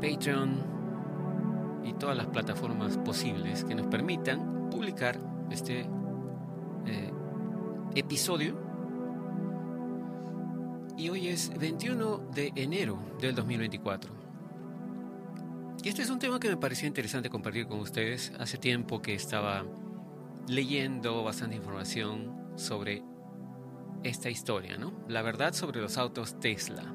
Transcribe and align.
Patreon 0.00 0.50
y 1.84 1.92
todas 1.92 2.16
las 2.16 2.26
plataformas 2.26 2.98
posibles 2.98 3.62
que 3.62 3.76
nos 3.76 3.86
permitan 3.86 4.68
publicar 4.68 5.16
este 5.48 5.86
eh, 6.86 7.12
episodio. 7.94 8.58
Y 10.96 11.08
hoy 11.08 11.28
es 11.28 11.56
21 11.56 12.30
de 12.34 12.52
enero 12.56 12.98
del 13.20 13.36
2024. 13.36 14.12
Y 15.84 15.88
este 15.88 16.02
es 16.02 16.10
un 16.10 16.18
tema 16.18 16.40
que 16.40 16.48
me 16.48 16.56
pareció 16.56 16.88
interesante 16.88 17.30
compartir 17.30 17.68
con 17.68 17.78
ustedes. 17.78 18.32
Hace 18.40 18.58
tiempo 18.58 19.00
que 19.00 19.14
estaba 19.14 19.64
leyendo 20.48 21.22
bastante 21.22 21.54
información 21.54 22.34
sobre 22.56 23.04
esta 24.02 24.30
historia, 24.30 24.76
¿no? 24.78 24.92
La 25.06 25.22
verdad 25.22 25.52
sobre 25.54 25.80
los 25.80 25.96
autos 25.96 26.40
Tesla. 26.40 26.92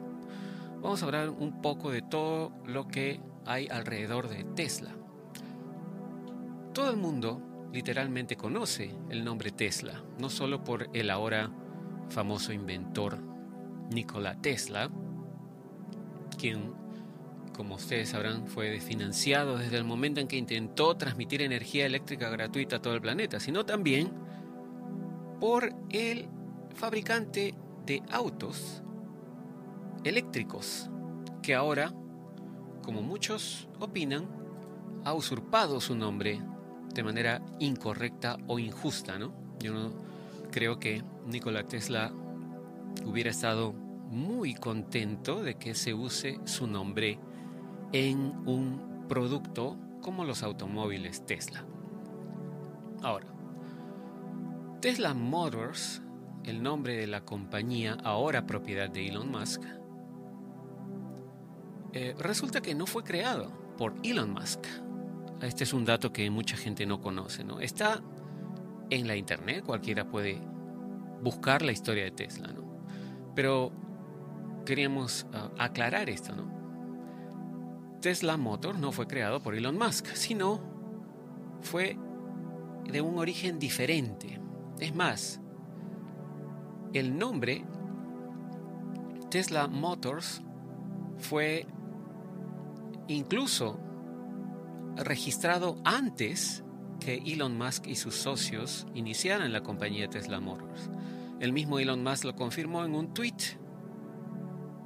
Vamos 0.88 1.04
a 1.04 1.08
hablar 1.08 1.30
un 1.32 1.62
poco 1.62 1.91
de 1.91 2.02
todo 2.02 2.54
lo 2.66 2.88
que 2.88 3.20
hay 3.45 3.68
alrededor 3.68 4.30
de 4.30 4.45
Tesla. 4.45 4.95
Todo 6.73 6.90
el 6.91 6.95
mundo 6.95 7.41
literalmente 7.73 8.38
conoce 8.38 8.95
el 9.09 9.26
nombre 9.26 9.52
Tesla, 9.52 10.02
no 10.18 10.30
solo 10.30 10.64
por 10.64 10.88
el 10.94 11.09
ahora 11.09 11.52
famoso 12.08 12.54
inventor 12.54 13.18
Nikola 13.92 14.39
Tesla, 14.42 14.89
quien, 16.38 16.73
como 17.53 17.75
ustedes 17.75 18.08
sabrán, 18.08 18.47
fue 18.47 18.80
financiado 18.80 19.58
desde 19.58 19.75
el 19.75 19.84
momento 19.84 20.22
en 20.22 20.30
que 20.30 20.38
intentó 20.38 20.95
transmitir 20.95 21.42
energía 21.42 21.86
eléctrica 21.86 22.30
gratuita 22.30 22.78
a 22.78 22.81
todo 22.81 22.94
el 22.94 23.02
planeta, 23.02 23.42
sino 23.42 23.66
también 23.66 24.09
por 25.42 25.69
el 25.90 26.30
fabricante 26.73 27.56
de 27.86 28.02
autos 28.09 28.84
eléctricos, 30.08 30.89
que 31.41 31.55
ahora, 31.55 31.94
como 32.83 33.02
muchos 33.02 33.67
opinan, 33.80 34.27
ha 35.03 35.13
usurpado 35.13 35.80
su 35.80 35.95
nombre 35.95 36.41
de 36.94 37.03
manera 37.03 37.41
incorrecta 37.59 38.38
o 38.47 38.59
injusta, 38.59 39.17
¿no? 39.17 39.33
Yo 39.59 39.73
no 39.73 39.91
creo 40.52 40.80
que 40.80 41.03
Nikola 41.25 41.63
Tesla 41.63 42.11
hubiera 43.05 43.30
estado 43.30 43.73
muy 43.73 44.53
contento 44.55 45.44
de 45.44 45.55
que 45.55 45.75
se 45.75 45.94
use 45.94 46.39
su 46.45 46.67
nombre 46.67 47.19
en 47.91 48.33
un 48.45 49.05
producto 49.08 49.78
como 50.02 50.25
los 50.25 50.44
automóviles 50.44 51.25
Tesla. 51.25 51.66
Ahora, 53.02 53.28
Tesla 54.81 55.13
Motors, 55.13 56.02
el 56.44 56.63
nombre 56.63 56.95
de 56.95 57.08
la 57.08 57.22
compañía 57.22 57.97
ahora 58.03 58.45
propiedad 58.45 58.89
de 58.89 59.08
Elon 59.08 59.30
Musk, 59.31 59.61
eh, 61.94 62.16
resulta 62.20 62.62
que 62.62 62.76
no 62.76 62.86
fue 62.86 63.04
creado 63.04 63.52
por 63.78 63.94
Elon 64.04 64.32
Musk. 64.32 64.66
Este 65.42 65.64
es 65.64 65.74
un 65.74 65.86
dato 65.86 66.12
que 66.12 66.30
mucha 66.30 66.58
gente 66.58 66.86
no 66.86 67.00
conoce. 67.02 67.44
¿no? 67.44 67.60
Está 67.60 68.02
en 68.90 69.08
la 69.08 69.16
internet, 69.16 69.64
cualquiera 69.66 70.08
puede 70.08 70.42
buscar 71.22 71.62
la 71.62 71.72
historia 71.72 72.04
de 72.04 72.12
Tesla. 72.12 72.48
¿no? 72.48 72.64
Pero 73.36 73.72
queríamos 74.66 75.28
uh, 75.34 75.62
aclarar 75.62 76.10
esto. 76.10 76.36
¿no? 76.36 76.58
Tesla 78.02 78.38
Motor 78.38 78.78
no 78.78 78.92
fue 78.92 79.08
creado 79.08 79.42
por 79.42 79.56
Elon 79.56 79.78
Musk, 79.78 80.08
sino 80.14 80.59
fue 81.62 81.97
de 82.92 83.02
un 83.02 83.18
origen 83.18 83.59
diferente. 83.59 84.40
Es 84.80 84.96
más, 84.96 85.42
el 86.94 87.18
nombre 87.18 87.66
Tesla 89.30 89.68
Motors 89.68 90.42
fue 91.18 91.68
incluso 93.07 93.79
registrado 94.95 95.78
antes 95.84 96.63
que 97.00 97.22
Elon 97.25 97.57
Musk 97.57 97.88
y 97.88 97.95
sus 97.95 98.16
socios 98.16 98.88
iniciaran 98.94 99.53
la 99.53 99.62
compañía 99.62 100.09
Tesla 100.09 100.40
Motors. 100.40 100.90
El 101.40 101.53
mismo 101.53 101.79
Elon 101.79 102.03
Musk 102.03 102.25
lo 102.25 102.35
confirmó 102.35 102.84
en 102.84 102.96
un 102.96 103.13
tweet 103.13 103.57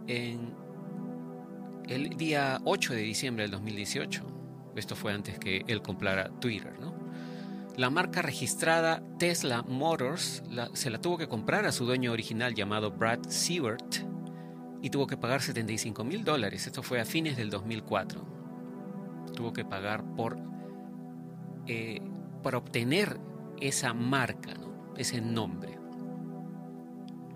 en 0.07 0.53
el 1.87 2.09
día 2.17 2.59
8 2.65 2.93
de 2.93 3.01
diciembre 3.01 3.43
del 3.43 3.51
2018. 3.51 4.23
Esto 4.75 4.95
fue 4.95 5.13
antes 5.13 5.39
que 5.39 5.63
él 5.67 5.81
comprara 5.81 6.29
Twitter. 6.39 6.73
La 7.77 7.89
marca 7.89 8.21
registrada 8.21 9.01
Tesla 9.17 9.63
Motors 9.63 10.43
se 10.73 10.89
la 10.89 10.99
tuvo 10.99 11.17
que 11.17 11.29
comprar 11.29 11.65
a 11.65 11.71
su 11.71 11.85
dueño 11.85 12.11
original 12.11 12.53
llamado 12.53 12.91
Brad 12.91 13.29
Seward 13.29 14.10
y 14.81 14.89
tuvo 14.89 15.07
que 15.07 15.17
pagar 15.17 15.41
75 15.41 16.03
mil 16.03 16.23
dólares. 16.23 16.65
Esto 16.67 16.83
fue 16.83 16.99
a 16.99 17.05
fines 17.05 17.37
del 17.37 17.49
2004. 17.49 18.21
Tuvo 19.35 19.53
que 19.53 19.63
pagar 19.63 20.03
por, 20.15 20.37
eh, 21.67 22.01
para 22.43 22.57
obtener 22.57 23.19
esa 23.59 23.93
marca, 23.93 24.53
ese 24.97 25.21
nombre. 25.21 25.77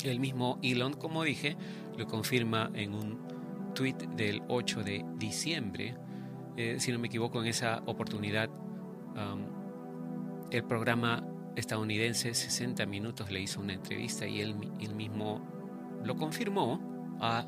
El 0.03 0.19
mismo 0.19 0.59
Elon, 0.61 0.93
como 0.93 1.23
dije, 1.23 1.57
lo 1.97 2.05
confirma 2.07 2.69
en 2.73 2.93
un 2.93 3.19
tweet 3.73 3.97
del 4.15 4.43
8 4.47 4.83
de 4.83 5.05
diciembre. 5.17 5.95
Eh, 6.57 6.77
si 6.79 6.91
no 6.91 6.99
me 6.99 7.07
equivoco, 7.07 7.41
en 7.41 7.47
esa 7.47 7.81
oportunidad 7.85 8.49
el 10.51 10.63
programa 10.63 11.23
estadounidense 11.55 12.33
60 12.33 12.85
Minutos 12.85 13.31
le 13.31 13.41
hizo 13.41 13.61
una 13.61 13.73
entrevista 13.73 14.27
y 14.27 14.41
él, 14.41 14.55
mismo 14.55 15.41
lo 16.03 16.15
confirmó 16.15 16.94
a 17.19 17.45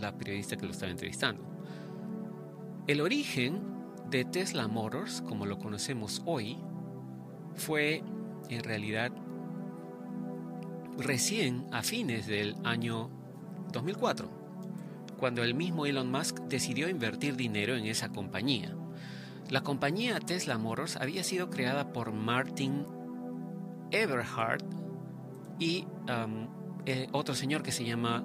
la 0.00 0.16
periodista 0.16 0.56
que 0.56 0.66
lo 0.66 0.72
estaba 0.72 0.90
entrevistando. 0.90 1.42
El 2.86 3.00
origen 3.00 3.62
de 4.10 4.24
Tesla 4.24 4.68
Motors, 4.68 5.22
como 5.22 5.46
lo 5.46 5.58
conocemos 5.58 6.22
hoy, 6.24 6.58
fue 7.54 8.02
en 8.48 8.62
realidad 8.62 9.12
recién 10.98 11.66
a 11.72 11.82
fines 11.82 12.26
del 12.26 12.56
año 12.64 13.10
2004, 13.72 14.28
cuando 15.18 15.42
el 15.42 15.54
mismo 15.54 15.86
Elon 15.86 16.10
Musk 16.10 16.40
decidió 16.42 16.88
invertir 16.88 17.36
dinero 17.36 17.74
en 17.76 17.86
esa 17.86 18.10
compañía. 18.10 18.74
La 19.50 19.62
compañía 19.62 20.20
Tesla 20.20 20.58
Motors 20.58 20.96
había 20.96 21.22
sido 21.22 21.50
creada 21.50 21.92
por 21.92 22.12
Martin 22.12 22.84
Everhart 23.90 24.64
y 25.58 25.86
um, 26.08 26.48
eh, 26.84 27.08
otro 27.12 27.34
señor 27.34 27.62
que 27.62 27.72
se 27.72 27.84
llama 27.84 28.24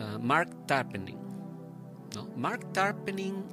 uh, 0.00 0.18
Mark 0.18 0.66
Tarpening. 0.66 1.18
Mark 2.36 2.72
Tarpening 2.72 3.44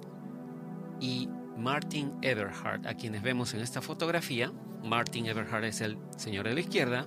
y 0.99 1.29
Martin 1.57 2.13
Everhart, 2.21 2.85
a 2.85 2.93
quienes 2.93 3.21
vemos 3.21 3.53
en 3.53 3.61
esta 3.61 3.81
fotografía. 3.81 4.51
Martin 4.83 5.25
Everhart 5.25 5.63
es 5.65 5.81
el 5.81 5.97
señor 6.17 6.47
de 6.47 6.53
la 6.53 6.59
izquierda 6.59 7.05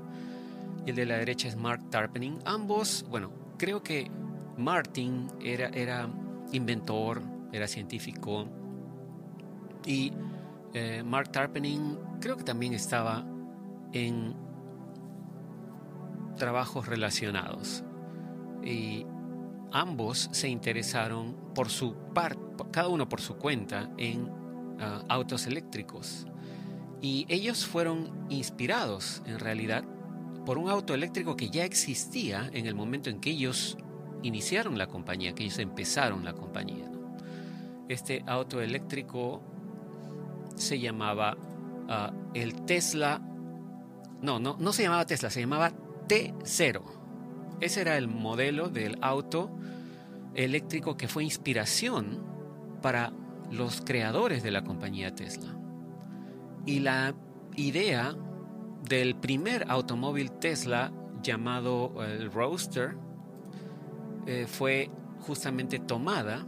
y 0.87 0.91
el 0.91 0.97
de 0.97 1.06
la 1.06 1.16
derecha 1.16 1.48
es 1.48 1.56
Mark 1.56 1.91
Tarpening. 1.91 2.38
Ambos, 2.44 3.04
bueno, 3.10 3.31
creo 3.59 3.82
que 3.82 4.10
Martin 4.56 5.28
era, 5.43 5.69
era 5.69 6.09
inventor, 6.53 7.22
era 7.53 7.66
científico, 7.66 8.49
y 9.87 10.12
eh, 10.75 11.03
Mark 11.04 11.32
Tarpening 11.32 11.97
creo 12.20 12.37
que 12.37 12.44
también 12.44 12.72
estaba 12.75 13.25
en 13.93 14.34
trabajos 16.37 16.87
relacionados. 16.87 17.84
Y 18.64 19.06
ambos 19.72 20.28
se 20.32 20.48
interesaron 20.48 21.34
por 21.54 21.70
su 21.70 21.94
parte, 22.14 22.40
cada 22.70 22.88
uno 22.88 23.08
por 23.08 23.20
su 23.20 23.36
cuenta, 23.36 23.90
en 23.96 24.28
ah, 24.80 25.02
autos 25.08 25.46
eléctricos. 25.46 26.26
Y 27.00 27.26
ellos 27.28 27.66
fueron 27.66 28.26
inspirados, 28.28 29.22
en 29.26 29.38
realidad, 29.38 29.84
por 30.46 30.58
un 30.58 30.69
auto 30.69 30.94
eléctrico 30.94 31.36
que 31.36 31.50
ya 31.50 31.64
existía 31.64 32.48
en 32.52 32.66
el 32.66 32.74
momento 32.74 33.10
en 33.10 33.20
que 33.20 33.30
ellos 33.30 33.76
iniciaron 34.22 34.78
la 34.78 34.86
compañía, 34.86 35.34
que 35.34 35.44
ellos 35.44 35.58
empezaron 35.58 36.24
la 36.24 36.32
compañía. 36.32 36.90
Este 37.88 38.22
auto 38.26 38.60
eléctrico 38.60 39.42
se 40.54 40.78
llamaba 40.78 41.36
ah, 41.88 42.12
el 42.34 42.62
Tesla. 42.64 43.20
No, 44.20 44.38
no, 44.38 44.56
no 44.58 44.72
se 44.72 44.84
llamaba 44.84 45.06
Tesla, 45.06 45.30
se 45.30 45.40
llamaba 45.40 45.72
T0. 46.08 47.01
Ese 47.62 47.82
era 47.82 47.97
el 47.97 48.09
modelo 48.09 48.69
del 48.69 48.99
auto 49.03 49.56
eléctrico 50.35 50.97
que 50.97 51.06
fue 51.06 51.23
inspiración 51.23 52.20
para 52.82 53.12
los 53.53 53.82
creadores 53.82 54.43
de 54.43 54.50
la 54.50 54.64
compañía 54.64 55.14
Tesla. 55.14 55.56
Y 56.67 56.81
la 56.81 57.14
idea 57.55 58.17
del 58.88 59.14
primer 59.14 59.64
automóvil 59.70 60.32
Tesla 60.32 60.93
llamado 61.23 62.03
el 62.05 62.32
Roadster 62.32 62.97
eh, 64.26 64.47
fue 64.49 64.91
justamente 65.20 65.79
tomada 65.79 66.44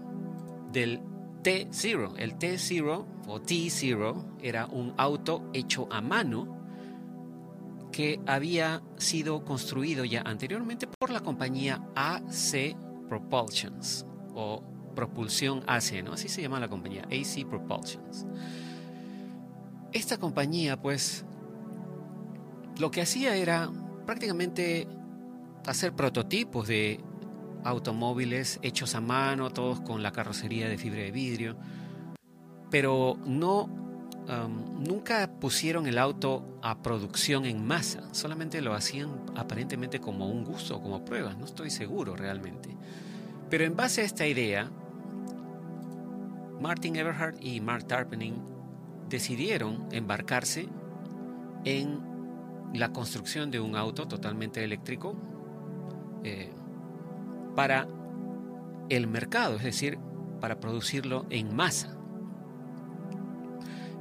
del 0.73 1.01
T0. 1.45 2.15
El 2.19 2.37
T0 2.39 3.07
o 3.29 3.41
T0 3.41 4.39
era 4.43 4.67
un 4.67 4.95
auto 4.97 5.49
hecho 5.53 5.87
a 5.93 6.01
mano 6.01 6.54
que 7.95 8.19
había 8.27 8.83
sido 8.97 9.45
construido 9.45 10.05
ya 10.05 10.23
anteriormente 10.23 10.89
por 10.89 11.11
la 11.11 11.21
compañía 11.21 11.81
AC 11.95 12.77
Propulsions 13.09 14.05
o 14.35 14.65
Propulsión 14.97 15.63
AC, 15.69 16.03
¿no? 16.03 16.15
Así 16.15 16.29
se 16.29 16.43
llama 16.43 16.59
la 16.59 16.67
compañía, 16.67 17.05
AC 17.05 17.47
Propulsions. 17.49 18.27
Esta 19.93 20.19
compañía, 20.19 20.77
pues, 20.83 21.25
lo 22.81 22.91
que 22.91 23.01
hacía 23.01 23.37
era 23.37 23.71
prácticamente 24.05 24.89
hacer 25.65 25.95
prototipos 25.95 26.67
de 26.67 27.01
automóviles 27.63 28.59
hechos 28.63 28.97
a 28.97 29.01
mano, 29.01 29.51
todos 29.51 29.81
con 29.83 30.03
la 30.03 30.11
carrocería 30.11 30.69
de 30.69 30.79
fibra 30.79 31.03
de 31.03 31.13
vidrio, 31.13 31.57
pero 32.73 33.17
no 33.25 33.84
nunca 34.27 35.31
pusieron 35.39 35.87
el 35.87 35.99
auto 35.99 36.59
a 36.63 36.83
producción 36.83 37.45
en 37.45 37.67
masa, 37.67 38.03
solamente 38.13 38.61
lo 38.61 38.75
hacían 38.75 39.11
aparentemente 39.37 40.01
como 40.01 40.29
un 40.29 40.45
gusto, 40.45 40.81
como 40.81 41.05
pruebas, 41.05 41.37
no 41.37 41.45
estoy 41.45 41.71
seguro 41.71 42.17
realmente. 42.17 42.77
Pero 43.51 43.65
en 43.65 43.77
base 43.77 44.01
a 44.01 44.05
esta 44.05 44.27
idea, 44.27 44.71
Martin 46.61 46.97
Eberhard 46.97 47.37
y 47.41 47.61
Mark 47.61 47.87
Tarpening 47.87 48.35
decidieron 49.09 49.87
embarcarse 49.93 50.69
en 51.65 52.01
la 52.73 52.93
construcción 52.93 53.51
de 53.51 53.61
un 53.61 53.77
auto 53.77 54.09
totalmente 54.09 54.65
eléctrico 54.65 55.15
eh, 56.25 56.51
para 57.55 57.87
el 58.89 59.07
mercado, 59.07 59.57
es 59.57 59.63
decir, 59.63 59.99
para 60.41 60.59
producirlo 60.59 61.27
en 61.31 61.55
masa. 61.55 61.94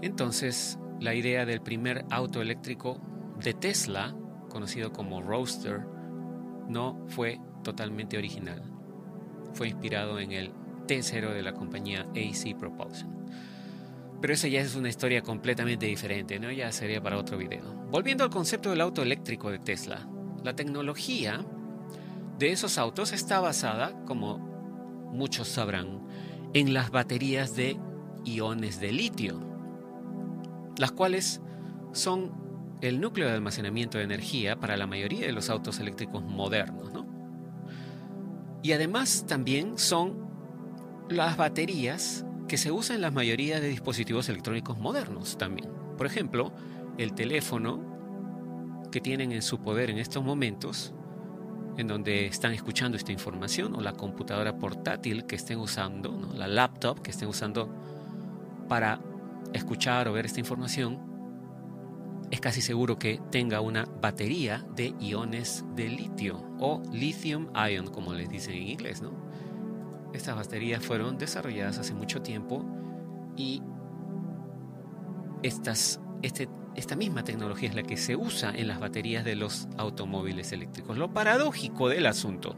Entonces, 0.03 0.77
la 1.00 1.15
idea 1.15 1.45
del 1.45 1.61
primer 1.61 2.03
auto 2.09 2.41
eléctrico 2.41 3.00
de 3.41 3.53
Tesla, 3.53 4.13
conocido 4.50 4.91
como 4.91 5.21
Roadster, 5.21 5.79
no 6.67 7.05
fue 7.07 7.39
totalmente 7.63 8.17
original. 8.17 8.61
Fue 9.53 9.69
inspirado 9.69 10.19
en 10.19 10.33
el 10.33 10.51
T0 10.88 11.31
de 11.33 11.41
la 11.41 11.53
compañía 11.53 12.05
AC 12.09 12.53
Propulsion. 12.59 13.15
Pero 14.19 14.33
esa 14.33 14.50
ya 14.50 14.59
es 14.59 14.75
una 14.75 14.89
historia 14.89 15.21
completamente 15.21 15.85
diferente, 15.85 16.38
¿no? 16.38 16.51
Ya 16.51 16.69
sería 16.73 17.01
para 17.01 17.17
otro 17.17 17.38
video. 17.38 17.63
Volviendo 17.89 18.25
al 18.25 18.29
concepto 18.29 18.71
del 18.71 18.81
auto 18.81 19.03
eléctrico 19.03 19.51
de 19.51 19.59
Tesla, 19.59 20.06
la 20.44 20.53
tecnología 20.53 21.45
de 22.38 22.51
esos 22.51 22.77
autos 22.77 23.13
está 23.13 23.39
basada, 23.39 24.03
como 24.03 24.38
muchos 25.13 25.47
sabrán, 25.47 26.06
en 26.53 26.73
las 26.73 26.91
baterías 26.91 27.56
de 27.56 27.79
iones 28.25 28.81
de 28.81 28.91
litio 28.91 29.52
las 30.77 30.91
cuales 30.91 31.41
son 31.91 32.31
el 32.81 32.99
núcleo 32.99 33.27
de 33.27 33.33
almacenamiento 33.33 33.97
de 33.97 34.03
energía 34.03 34.59
para 34.59 34.75
la 34.75 34.87
mayoría 34.87 35.25
de 35.25 35.31
los 35.31 35.49
autos 35.49 35.79
eléctricos 35.79 36.23
modernos. 36.23 36.91
Y 38.61 38.71
además 38.71 39.25
también 39.27 39.77
son 39.77 40.27
las 41.09 41.37
baterías 41.37 42.25
que 42.47 42.57
se 42.57 42.71
usan 42.71 42.97
en 42.97 43.01
la 43.01 43.11
mayoría 43.11 43.59
de 43.59 43.69
dispositivos 43.69 44.29
electrónicos 44.29 44.77
modernos 44.77 45.37
también. 45.37 45.69
Por 45.97 46.07
ejemplo, 46.07 46.51
el 46.97 47.13
teléfono 47.13 48.89
que 48.91 49.01
tienen 49.01 49.31
en 49.31 49.41
su 49.41 49.59
poder 49.59 49.89
en 49.89 49.97
estos 49.97 50.23
momentos, 50.23 50.93
en 51.77 51.87
donde 51.87 52.27
están 52.27 52.53
escuchando 52.53 52.97
esta 52.97 53.11
información, 53.11 53.75
o 53.75 53.81
la 53.81 53.93
computadora 53.93 54.57
portátil 54.57 55.25
que 55.25 55.35
estén 55.35 55.59
usando, 55.59 56.31
la 56.33 56.47
laptop 56.47 57.01
que 57.01 57.11
estén 57.11 57.27
usando 57.27 57.69
para 58.69 58.99
escuchar 59.53 60.07
o 60.07 60.13
ver 60.13 60.25
esta 60.25 60.39
información, 60.39 61.00
es 62.31 62.39
casi 62.39 62.61
seguro 62.61 62.97
que 62.97 63.21
tenga 63.31 63.61
una 63.61 63.85
batería 64.01 64.65
de 64.75 64.95
iones 65.00 65.63
de 65.75 65.88
litio 65.88 66.44
o 66.59 66.81
lithium 66.91 67.47
ion, 67.69 67.88
como 67.88 68.13
les 68.13 68.29
dicen 68.29 68.55
en 68.55 68.69
inglés, 68.69 69.01
¿no? 69.01 69.11
Estas 70.13 70.35
baterías 70.35 70.83
fueron 70.83 71.17
desarrolladas 71.17 71.77
hace 71.77 71.94
mucho 71.94 72.21
tiempo 72.21 72.65
y 73.35 73.61
estas, 75.44 75.99
este, 76.21 76.49
esta 76.75 76.95
misma 76.95 77.23
tecnología 77.23 77.69
es 77.69 77.75
la 77.75 77.83
que 77.83 77.97
se 77.97 78.15
usa 78.15 78.51
en 78.56 78.67
las 78.67 78.79
baterías 78.79 79.23
de 79.25 79.35
los 79.35 79.67
automóviles 79.77 80.51
eléctricos. 80.53 80.97
Lo 80.97 81.13
paradójico 81.13 81.89
del 81.89 82.06
asunto 82.07 82.56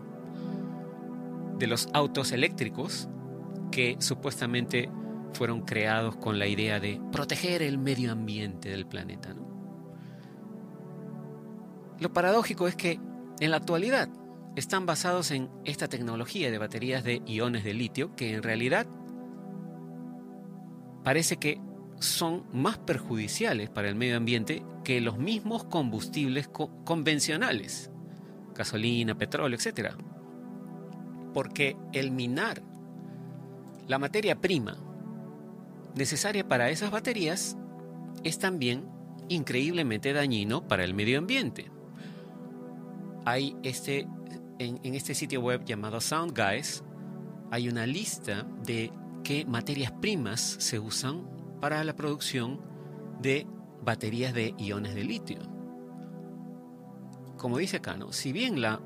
de 1.58 1.68
los 1.68 1.90
autos 1.94 2.32
eléctricos 2.32 3.10
que 3.72 3.98
supuestamente 4.00 4.90
fueron 5.36 5.62
creados 5.62 6.16
con 6.16 6.40
la 6.40 6.48
idea 6.48 6.80
de 6.80 7.00
proteger 7.12 7.62
el 7.62 7.78
medio 7.78 8.12
ambiente 8.12 8.70
del 8.70 8.88
planeta. 8.88 9.36
Lo 12.00 12.12
paradójico 12.12 12.68
es 12.68 12.76
que 12.76 13.00
en 13.40 13.52
la 13.52 13.58
actualidad 13.58 14.10
están 14.56 14.86
basados 14.86 15.32
en 15.32 15.50
esta 15.66 15.88
tecnología 15.88 16.50
de 16.50 16.58
baterías 16.58 17.04
de 17.04 17.22
iones 17.26 17.64
de 17.64 17.74
litio 17.74 18.16
que 18.16 18.34
en 18.34 18.44
realidad 18.44 18.88
parece 21.04 21.38
que 21.38 21.60
son 22.00 22.46
más 22.52 22.78
perjudiciales 22.78 23.70
para 23.70 23.90
el 23.90 23.96
medio 23.96 24.18
ambiente 24.18 24.64
que 24.84 25.02
los 25.02 25.18
mismos 25.18 25.66
combustibles 25.66 26.48
convencionales, 26.48 27.92
gasolina, 28.54 29.18
petróleo, 29.18 29.58
etc. 29.58 29.96
Porque 31.34 31.76
el 31.94 32.12
minar 32.12 32.62
la 33.88 34.00
materia 34.00 34.40
prima 34.40 34.78
necesaria 35.96 36.48
para 36.48 36.70
esas 36.70 36.92
baterías 36.92 37.58
es 38.24 38.40
también 38.40 38.86
increíblemente 39.30 40.14
dañino 40.14 40.68
para 40.68 40.84
el 40.84 40.94
medio 40.94 41.18
ambiente. 41.18 41.72
Hay 43.26 43.56
este, 43.64 44.08
en, 44.60 44.96
este 44.96 45.16
sitio 45.16 45.42
web 45.42 45.64
llamado 45.66 46.00
Sound 46.00 46.38
Guys, 46.38 46.84
hay 47.52 47.70
una 47.70 47.88
lista 47.88 48.46
de 48.64 48.92
qué 49.24 49.46
materias 49.46 49.92
primas 49.92 50.42
se 50.42 50.80
usan 50.80 51.28
para 51.60 51.84
la 51.84 51.96
producción 51.96 52.62
de 53.22 53.48
baterías 53.84 54.34
de 54.34 54.54
iones 54.58 54.94
de 54.94 55.04
litio. 55.04 55.40
Como 57.38 57.58
dice 57.58 57.78
acá, 57.78 57.98
si 58.12 58.32
bien 58.32 58.62
la 58.62 58.82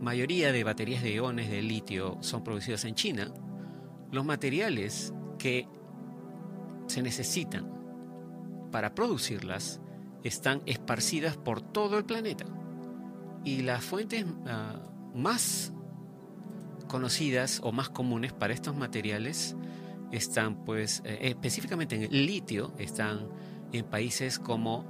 mayoría 0.00 0.52
de 0.52 0.64
baterías 0.64 1.02
de 1.02 1.14
iones 1.14 1.50
de 1.50 1.62
litio 1.62 2.18
son 2.20 2.44
producidas 2.44 2.84
en 2.84 2.94
China, 2.94 3.32
los 4.12 4.24
materiales 4.24 5.12
que 5.38 5.68
se 6.96 7.02
necesitan 7.02 7.70
para 8.72 8.94
producirlas 8.94 9.82
están 10.24 10.62
esparcidas 10.64 11.36
por 11.36 11.60
todo 11.60 11.98
el 11.98 12.06
planeta. 12.06 12.46
Y 13.44 13.60
las 13.60 13.84
fuentes 13.84 14.24
ah, 14.46 14.80
más 15.14 15.74
conocidas 16.88 17.60
o 17.62 17.70
más 17.70 17.90
comunes 17.90 18.32
para 18.32 18.54
estos 18.54 18.74
materiales 18.74 19.56
están, 20.10 20.64
pues, 20.64 21.02
eh, 21.04 21.18
específicamente 21.20 21.96
en 21.96 22.04
el 22.04 22.26
litio, 22.26 22.72
están 22.78 23.28
en 23.72 23.84
países 23.84 24.38
como 24.38 24.86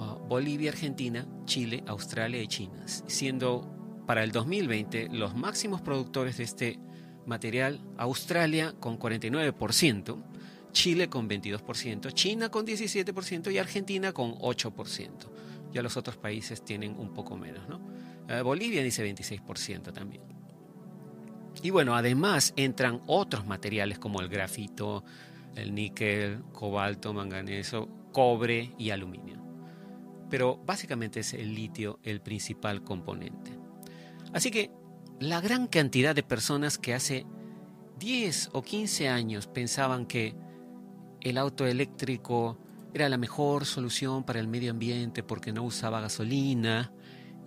ah, 0.00 0.18
Bolivia, 0.28 0.70
Argentina, 0.70 1.26
Chile, 1.46 1.82
Australia 1.86 2.42
y 2.42 2.46
China, 2.46 2.82
siendo 2.86 3.74
para 4.06 4.22
el 4.22 4.32
2020 4.32 5.08
los 5.10 5.34
máximos 5.34 5.80
productores 5.80 6.36
de 6.36 6.44
este 6.44 6.78
material 7.24 7.80
Australia 7.96 8.74
con 8.78 8.98
49%, 8.98 10.31
Chile 10.72 11.08
con 11.08 11.28
22%, 11.28 12.12
China 12.12 12.48
con 12.50 12.66
17% 12.66 13.52
y 13.52 13.58
Argentina 13.58 14.12
con 14.12 14.34
8%. 14.34 15.10
Ya 15.72 15.82
los 15.82 15.96
otros 15.96 16.16
países 16.16 16.64
tienen 16.64 16.98
un 16.98 17.12
poco 17.14 17.36
menos, 17.36 17.68
¿no? 17.68 17.80
Eh, 18.28 18.42
Bolivia 18.42 18.82
dice 18.82 19.04
26% 19.04 19.92
también. 19.92 20.22
Y 21.62 21.70
bueno, 21.70 21.94
además 21.94 22.52
entran 22.56 23.02
otros 23.06 23.46
materiales 23.46 23.98
como 23.98 24.20
el 24.20 24.28
grafito, 24.28 25.04
el 25.54 25.74
níquel, 25.74 26.42
cobalto, 26.52 27.12
manganeso, 27.12 27.88
cobre 28.12 28.74
y 28.78 28.90
aluminio. 28.90 29.40
Pero 30.30 30.56
básicamente 30.64 31.20
es 31.20 31.34
el 31.34 31.54
litio 31.54 31.98
el 32.02 32.20
principal 32.20 32.82
componente. 32.82 33.52
Así 34.32 34.50
que 34.50 34.70
la 35.20 35.40
gran 35.40 35.66
cantidad 35.66 36.14
de 36.14 36.22
personas 36.22 36.78
que 36.78 36.94
hace 36.94 37.26
10 37.98 38.50
o 38.52 38.62
15 38.62 39.08
años 39.08 39.46
pensaban 39.46 40.06
que 40.06 40.34
el 41.22 41.38
auto 41.38 41.66
eléctrico 41.66 42.58
era 42.94 43.08
la 43.08 43.16
mejor 43.16 43.64
solución 43.64 44.24
para 44.24 44.40
el 44.40 44.48
medio 44.48 44.70
ambiente 44.70 45.22
porque 45.22 45.52
no 45.52 45.62
usaba 45.62 46.00
gasolina 46.00 46.92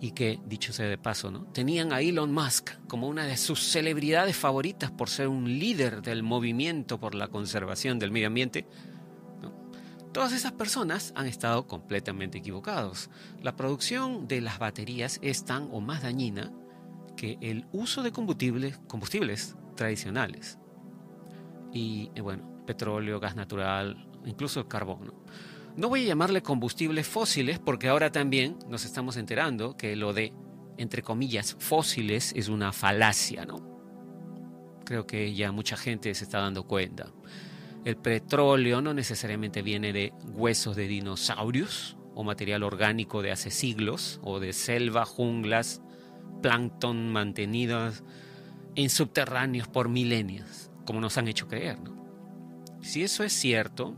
y 0.00 0.10
que, 0.10 0.40
dicho 0.46 0.72
sea 0.72 0.86
de 0.86 0.98
paso, 0.98 1.30
¿no? 1.30 1.44
tenían 1.52 1.92
a 1.92 2.00
Elon 2.00 2.32
Musk 2.32 2.70
como 2.88 3.08
una 3.08 3.24
de 3.24 3.36
sus 3.36 3.60
celebridades 3.60 4.36
favoritas 4.36 4.90
por 4.90 5.08
ser 5.08 5.28
un 5.28 5.58
líder 5.58 6.02
del 6.02 6.22
movimiento 6.22 6.98
por 6.98 7.14
la 7.14 7.28
conservación 7.28 7.98
del 7.98 8.10
medio 8.10 8.26
ambiente. 8.26 8.66
Todas 10.12 10.32
esas 10.32 10.52
personas 10.52 11.12
han 11.14 11.26
estado 11.26 11.66
completamente 11.66 12.38
equivocados. 12.38 13.10
La 13.42 13.54
producción 13.54 14.26
de 14.26 14.40
las 14.40 14.58
baterías 14.58 15.18
es 15.20 15.44
tan 15.44 15.68
o 15.70 15.82
más 15.82 16.02
dañina 16.02 16.50
que 17.18 17.36
el 17.42 17.66
uso 17.72 18.02
de 18.02 18.12
combustibles, 18.12 18.78
combustibles 18.88 19.56
tradicionales. 19.74 20.58
Y 21.70 22.08
bueno, 22.18 22.55
petróleo, 22.66 23.20
gas 23.20 23.36
natural, 23.36 24.08
incluso 24.26 24.60
el 24.60 24.68
carbón. 24.68 25.14
No 25.76 25.88
voy 25.88 26.04
a 26.04 26.08
llamarle 26.08 26.42
combustibles 26.42 27.06
fósiles 27.06 27.58
porque 27.58 27.88
ahora 27.88 28.10
también 28.10 28.58
nos 28.68 28.84
estamos 28.84 29.16
enterando 29.16 29.76
que 29.76 29.94
lo 29.94 30.12
de, 30.12 30.32
entre 30.78 31.02
comillas, 31.02 31.56
fósiles 31.58 32.32
es 32.34 32.48
una 32.48 32.72
falacia, 32.72 33.44
¿no? 33.44 33.76
Creo 34.84 35.06
que 35.06 35.34
ya 35.34 35.52
mucha 35.52 35.76
gente 35.76 36.14
se 36.14 36.24
está 36.24 36.40
dando 36.40 36.64
cuenta. 36.64 37.12
El 37.84 37.96
petróleo 37.96 38.80
no 38.80 38.94
necesariamente 38.94 39.62
viene 39.62 39.92
de 39.92 40.12
huesos 40.32 40.76
de 40.76 40.88
dinosaurios 40.88 41.96
o 42.14 42.24
material 42.24 42.62
orgánico 42.62 43.20
de 43.20 43.30
hace 43.30 43.50
siglos 43.50 44.18
o 44.22 44.40
de 44.40 44.52
selva, 44.52 45.04
junglas, 45.04 45.82
plancton 46.40 47.12
mantenidos 47.12 48.02
en 48.74 48.90
subterráneos 48.90 49.68
por 49.68 49.88
milenios, 49.88 50.70
como 50.84 51.00
nos 51.00 51.18
han 51.18 51.28
hecho 51.28 51.48
creer. 51.48 51.78
¿no? 51.80 51.95
Si 52.86 53.02
eso 53.02 53.24
es 53.24 53.32
cierto, 53.32 53.96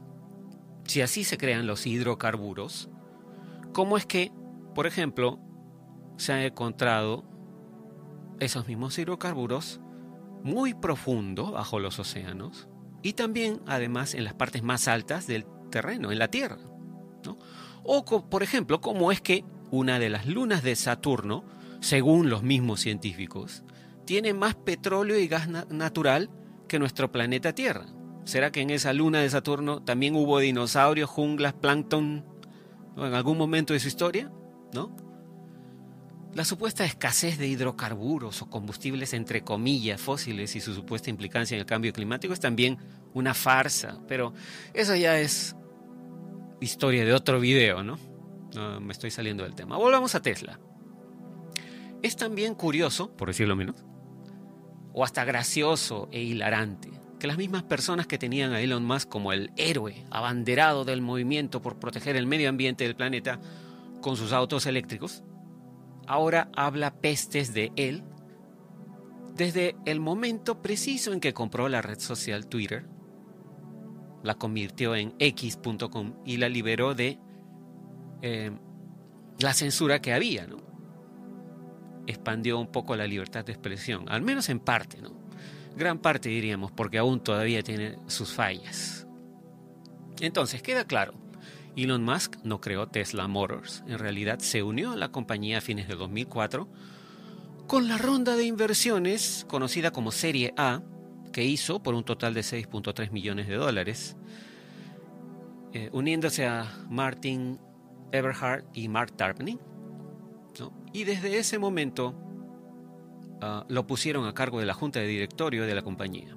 si 0.86 1.02
así 1.02 1.22
se 1.22 1.36
crean 1.36 1.66
los 1.66 1.86
hidrocarburos, 1.86 2.88
¿cómo 3.74 3.98
es 3.98 4.06
que, 4.06 4.32
por 4.74 4.86
ejemplo, 4.86 5.38
se 6.16 6.32
han 6.32 6.38
encontrado 6.38 7.22
esos 8.40 8.66
mismos 8.66 8.98
hidrocarburos 8.98 9.82
muy 10.42 10.72
profundo 10.72 11.52
bajo 11.52 11.80
los 11.80 11.98
océanos 11.98 12.66
y 13.02 13.12
también, 13.12 13.60
además, 13.66 14.14
en 14.14 14.24
las 14.24 14.32
partes 14.32 14.62
más 14.62 14.88
altas 14.88 15.26
del 15.26 15.44
terreno, 15.70 16.10
en 16.10 16.18
la 16.18 16.28
Tierra? 16.28 16.56
O, 17.82 18.06
por 18.30 18.42
ejemplo, 18.42 18.80
cómo 18.80 19.12
es 19.12 19.20
que 19.20 19.44
una 19.70 19.98
de 19.98 20.08
las 20.08 20.24
lunas 20.24 20.62
de 20.62 20.74
Saturno, 20.76 21.44
según 21.80 22.30
los 22.30 22.42
mismos 22.42 22.80
científicos, 22.80 23.64
tiene 24.06 24.32
más 24.32 24.54
petróleo 24.54 25.18
y 25.18 25.28
gas 25.28 25.46
natural 25.46 26.30
que 26.68 26.78
nuestro 26.78 27.12
planeta 27.12 27.52
Tierra. 27.52 27.84
¿Será 28.28 28.52
que 28.52 28.60
en 28.60 28.68
esa 28.68 28.92
luna 28.92 29.20
de 29.20 29.30
Saturno 29.30 29.82
también 29.82 30.14
hubo 30.14 30.38
dinosaurios, 30.38 31.08
junglas, 31.08 31.54
plancton 31.54 32.26
en 32.98 33.14
algún 33.14 33.38
momento 33.38 33.72
de 33.72 33.80
su 33.80 33.88
historia? 33.88 34.30
¿No? 34.74 34.94
La 36.34 36.44
supuesta 36.44 36.84
escasez 36.84 37.38
de 37.38 37.46
hidrocarburos 37.46 38.42
o 38.42 38.50
combustibles 38.50 39.14
entre 39.14 39.44
comillas 39.44 39.98
fósiles 39.98 40.54
y 40.56 40.60
su 40.60 40.74
supuesta 40.74 41.08
implicancia 41.08 41.54
en 41.54 41.60
el 41.60 41.64
cambio 41.64 41.90
climático 41.94 42.34
es 42.34 42.38
también 42.38 42.76
una 43.14 43.32
farsa, 43.32 43.98
pero 44.06 44.34
eso 44.74 44.94
ya 44.94 45.18
es 45.18 45.56
historia 46.60 47.06
de 47.06 47.14
otro 47.14 47.40
video, 47.40 47.82
¿no? 47.82 47.98
me 48.78 48.92
estoy 48.92 49.10
saliendo 49.10 49.44
del 49.44 49.54
tema. 49.54 49.78
Volvamos 49.78 50.14
a 50.14 50.20
Tesla. 50.20 50.60
Es 52.02 52.14
también 52.16 52.54
curioso, 52.54 53.10
por 53.16 53.28
decirlo 53.28 53.56
menos, 53.56 53.86
o 54.92 55.02
hasta 55.02 55.24
gracioso 55.24 56.10
e 56.12 56.20
hilarante, 56.20 56.97
que 57.18 57.26
las 57.26 57.36
mismas 57.36 57.62
personas 57.62 58.06
que 58.06 58.18
tenían 58.18 58.52
a 58.52 58.60
Elon 58.60 58.84
Musk 58.84 59.08
como 59.08 59.32
el 59.32 59.50
héroe 59.56 60.04
abanderado 60.10 60.84
del 60.84 61.02
movimiento 61.02 61.60
por 61.60 61.78
proteger 61.78 62.16
el 62.16 62.26
medio 62.26 62.48
ambiente 62.48 62.84
del 62.84 62.96
planeta 62.96 63.40
con 64.00 64.16
sus 64.16 64.32
autos 64.32 64.66
eléctricos, 64.66 65.24
ahora 66.06 66.50
habla 66.54 66.94
pestes 66.94 67.52
de 67.52 67.72
él 67.76 68.04
desde 69.38 69.76
el 69.84 70.00
momento 70.00 70.60
preciso 70.60 71.12
en 71.12 71.20
que 71.20 71.32
compró 71.32 71.68
la 71.68 71.80
red 71.80 72.00
social 72.00 72.48
Twitter, 72.48 72.84
la 74.24 74.34
convirtió 74.34 74.96
en 74.96 75.14
x.com 75.20 76.14
y 76.24 76.38
la 76.38 76.48
liberó 76.48 76.94
de 76.94 77.20
eh, 78.20 78.50
la 79.38 79.54
censura 79.54 80.02
que 80.02 80.12
había, 80.12 80.48
¿no? 80.48 80.56
Expandió 82.08 82.58
un 82.58 82.66
poco 82.66 82.96
la 82.96 83.06
libertad 83.06 83.44
de 83.44 83.52
expresión, 83.52 84.08
al 84.08 84.22
menos 84.22 84.48
en 84.48 84.58
parte, 84.58 85.00
¿no? 85.00 85.17
Gran 85.76 85.98
parte 85.98 86.28
diríamos, 86.28 86.72
porque 86.72 86.98
aún 86.98 87.20
todavía 87.20 87.62
tiene 87.62 87.98
sus 88.06 88.32
fallas. 88.32 89.06
Entonces, 90.20 90.62
queda 90.62 90.84
claro, 90.84 91.14
Elon 91.76 92.02
Musk 92.02 92.36
no 92.42 92.60
creó 92.60 92.88
Tesla 92.88 93.28
Motors, 93.28 93.84
en 93.86 93.98
realidad 93.98 94.40
se 94.40 94.62
unió 94.62 94.92
a 94.92 94.96
la 94.96 95.12
compañía 95.12 95.58
a 95.58 95.60
fines 95.60 95.86
de 95.86 95.94
2004 95.94 96.68
con 97.68 97.86
la 97.86 97.98
ronda 97.98 98.34
de 98.34 98.44
inversiones 98.44 99.44
conocida 99.46 99.90
como 99.92 100.10
Serie 100.10 100.54
A, 100.56 100.80
que 101.32 101.44
hizo 101.44 101.82
por 101.82 101.94
un 101.94 102.02
total 102.02 102.32
de 102.32 102.40
6.3 102.40 103.10
millones 103.10 103.46
de 103.46 103.56
dólares, 103.56 104.16
eh, 105.74 105.90
uniéndose 105.92 106.46
a 106.46 106.66
Martin 106.88 107.60
Everhart 108.10 108.64
y 108.74 108.88
Mark 108.88 109.12
Tarpenning. 109.16 109.60
Y 110.94 111.04
desde 111.04 111.38
ese 111.38 111.58
momento 111.58 112.14
Ah, 113.40 113.64
lo 113.68 113.86
pusieron 113.86 114.26
a 114.26 114.34
cargo 114.34 114.58
de 114.58 114.66
la 114.66 114.74
junta 114.74 115.00
de 115.00 115.06
directorio 115.06 115.64
de 115.64 115.74
la 115.74 115.82
compañía. 115.82 116.36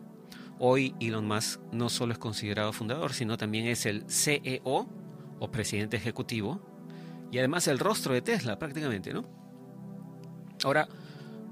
Hoy 0.60 0.94
Elon 1.00 1.28
Musk 1.28 1.60
no 1.72 1.90
solo 1.90 2.14
es 2.14 2.20
considerado 2.20 2.72
fundador, 2.74 3.14
sino 3.14 3.38
también 3.38 3.66
es 3.66 3.88
el 3.88 4.04
CEO 4.08 4.88
o 5.40 5.52
presidente 5.52 5.98
ejecutivo 5.98 6.62
y 7.32 7.40
además 7.40 7.68
el 7.68 7.80
rostro 7.80 8.14
de 8.14 8.22
Tesla 8.22 8.60
prácticamente, 8.60 9.14
¿no? 9.14 9.24
Ahora, 10.64 10.88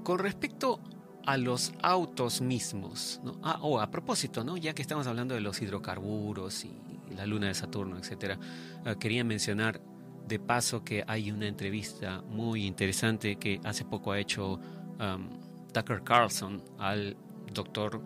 con 0.04 0.20
respecto 0.20 0.78
a 1.26 1.36
los 1.36 1.72
autos 1.82 2.40
mismos, 2.40 3.20
¿no? 3.24 3.40
Ah, 3.42 3.58
oh, 3.62 3.80
a 3.80 3.90
propósito, 3.90 4.44
¿no? 4.44 4.56
Ya 4.56 4.74
que 4.74 4.82
estamos 4.82 5.08
hablando 5.08 5.34
de 5.34 5.40
los 5.40 5.60
hidrocarburos 5.60 6.64
y 6.64 6.80
la 7.16 7.26
luna 7.26 7.48
de 7.48 7.54
Saturno, 7.54 7.98
etcétera, 7.98 8.38
ah, 8.84 8.94
quería 8.94 9.24
mencionar 9.24 9.80
de 10.28 10.38
paso 10.38 10.84
que 10.84 11.02
hay 11.08 11.32
una 11.32 11.48
entrevista 11.48 12.22
muy 12.22 12.64
interesante 12.64 13.34
que 13.34 13.60
hace 13.64 13.84
poco 13.84 14.12
ha 14.12 14.20
hecho 14.20 14.60
um, 15.00 15.30
Tucker 15.72 16.02
Carlson 16.02 16.62
al 16.78 17.16
doctor 17.52 18.00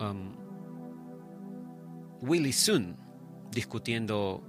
um, 0.00 0.32
Willie 2.22 2.52
Soon 2.52 2.96
discutiendo 3.52 4.42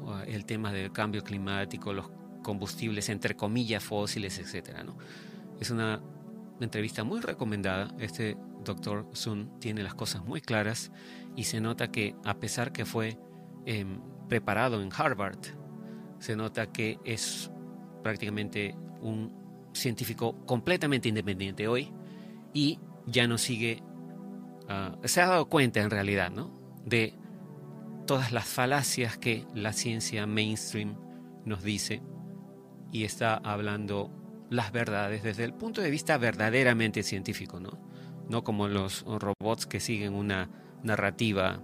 uh, 0.00 0.20
el 0.26 0.44
tema 0.46 0.72
del 0.72 0.92
cambio 0.92 1.22
climático, 1.22 1.92
los 1.92 2.10
combustibles 2.42 3.08
entre 3.08 3.36
comillas 3.36 3.82
fósiles, 3.82 4.38
etc. 4.38 4.82
¿no? 4.84 4.96
Es 5.60 5.70
una 5.70 6.00
entrevista 6.60 7.04
muy 7.04 7.20
recomendada. 7.20 7.94
Este 7.98 8.36
doctor 8.64 9.08
Sun 9.12 9.58
tiene 9.60 9.82
las 9.82 9.94
cosas 9.94 10.24
muy 10.24 10.40
claras 10.40 10.90
y 11.36 11.44
se 11.44 11.60
nota 11.60 11.90
que 11.90 12.14
a 12.24 12.34
pesar 12.34 12.72
que 12.72 12.84
fue 12.84 13.18
em, 13.66 14.00
preparado 14.28 14.82
en 14.82 14.90
Harvard, 14.96 15.38
se 16.18 16.36
nota 16.36 16.70
que 16.72 16.98
es 17.04 17.50
prácticamente 18.02 18.76
un 19.00 19.43
científico 19.74 20.44
completamente 20.46 21.08
independiente 21.08 21.68
hoy 21.68 21.92
y 22.52 22.78
ya 23.06 23.26
no 23.26 23.38
sigue, 23.38 23.82
ah, 24.68 24.96
se 25.04 25.20
ha 25.20 25.26
dado 25.26 25.48
cuenta 25.48 25.80
en 25.80 25.90
realidad, 25.90 26.30
¿no? 26.30 26.50
De 26.84 27.14
todas 28.06 28.32
las 28.32 28.46
falacias 28.46 29.18
que 29.18 29.46
la 29.54 29.72
ciencia 29.72 30.26
mainstream 30.26 30.96
nos 31.44 31.62
dice 31.62 32.02
y 32.92 33.04
está 33.04 33.34
hablando 33.36 34.10
las 34.50 34.72
verdades 34.72 35.22
desde 35.22 35.44
el 35.44 35.54
punto 35.54 35.80
de 35.80 35.90
vista 35.90 36.16
verdaderamente 36.18 37.02
científico, 37.02 37.60
¿no? 37.60 37.78
No 38.28 38.44
como 38.44 38.68
los 38.68 39.04
robots 39.04 39.66
que 39.66 39.80
siguen 39.80 40.14
una 40.14 40.48
narrativa 40.82 41.60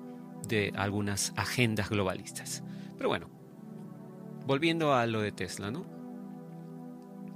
de 0.49 0.73
algunas 0.77 1.33
agendas 1.37 1.91
globalistas. 1.91 2.63
Pero 2.97 3.09
bueno, 3.09 3.31
volviendo 4.47 4.95
a 4.95 5.07
lo 5.07 5.21
de 5.21 5.33
Tesla, 5.33 5.71
¿no? 5.71 6.00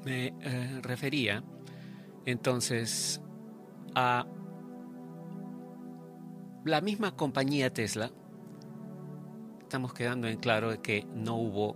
Me 0.05 0.35
eh, 0.41 0.81
refería 0.83 1.43
entonces 2.27 3.21
a 3.95 4.27
la 6.65 6.81
misma 6.81 7.17
compañía 7.17 7.73
Tesla. 7.73 8.11
Estamos 9.61 9.93
quedando 9.93 10.29
en 10.29 10.39
claro 10.39 10.71
de 10.71 10.79
que 10.79 11.07
no 11.15 11.37
hubo 11.37 11.75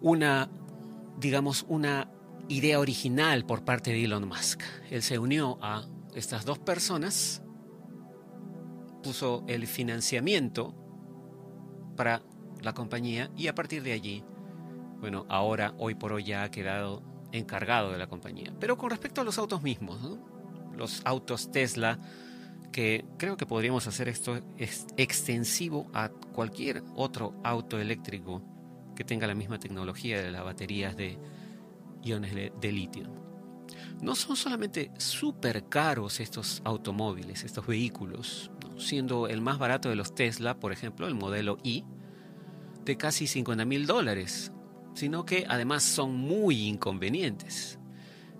una, 0.00 0.50
digamos, 1.18 1.64
una 1.68 2.10
idea 2.48 2.78
original 2.80 3.44
por 3.44 3.64
parte 3.64 3.92
de 3.92 4.04
Elon 4.04 4.26
Musk. 4.28 4.62
Él 4.90 5.02
se 5.02 5.18
unió 5.18 5.58
a 5.60 5.84
estas 6.14 6.44
dos 6.44 6.58
personas, 6.58 7.42
puso 9.02 9.44
el 9.48 9.66
financiamiento 9.66 10.74
para 11.96 12.22
la 12.60 12.72
compañía 12.72 13.30
y 13.36 13.48
a 13.48 13.54
partir 13.54 13.82
de 13.82 13.92
allí 13.92 14.24
bueno, 15.02 15.26
ahora, 15.28 15.74
hoy 15.78 15.96
por 15.96 16.12
hoy 16.12 16.22
ya 16.22 16.44
ha 16.44 16.50
quedado 16.52 17.02
encargado 17.32 17.90
de 17.90 17.98
la 17.98 18.06
compañía. 18.06 18.54
Pero 18.60 18.78
con 18.78 18.88
respecto 18.88 19.20
a 19.20 19.24
los 19.24 19.36
autos 19.36 19.60
mismos, 19.60 19.98
los 20.76 21.02
autos 21.04 21.50
Tesla, 21.50 21.98
que 22.70 23.04
creo 23.18 23.36
que 23.36 23.44
podríamos 23.44 23.88
hacer 23.88 24.08
esto 24.08 24.38
extensivo 24.96 25.90
a 25.92 26.08
cualquier 26.08 26.84
otro 26.94 27.34
auto 27.42 27.80
eléctrico 27.80 28.44
que 28.94 29.02
tenga 29.02 29.26
la 29.26 29.34
misma 29.34 29.58
tecnología 29.58 30.22
de 30.22 30.30
las 30.30 30.44
baterías 30.44 30.96
de 30.96 31.18
iones 32.04 32.32
de, 32.32 32.72
litio. 32.72 33.08
No 34.00 34.14
son 34.14 34.36
solamente 34.36 34.92
súper 34.98 35.68
caros 35.68 36.20
estos 36.20 36.62
automóviles, 36.64 37.42
estos 37.42 37.66
vehículos, 37.66 38.52
siendo 38.78 39.26
el 39.26 39.40
más 39.40 39.58
barato 39.58 39.88
de 39.88 39.96
los 39.96 40.14
Tesla, 40.14 40.60
por 40.60 40.70
ejemplo, 40.70 41.08
el 41.08 41.16
modelo 41.16 41.58
I, 41.64 41.84
de 42.84 42.96
casi 42.96 43.26
50 43.26 43.64
mil 43.64 43.86
dólares, 43.86 44.52
sino 44.94 45.24
que 45.24 45.44
además 45.48 45.82
son 45.82 46.14
muy 46.14 46.68
inconvenientes. 46.68 47.78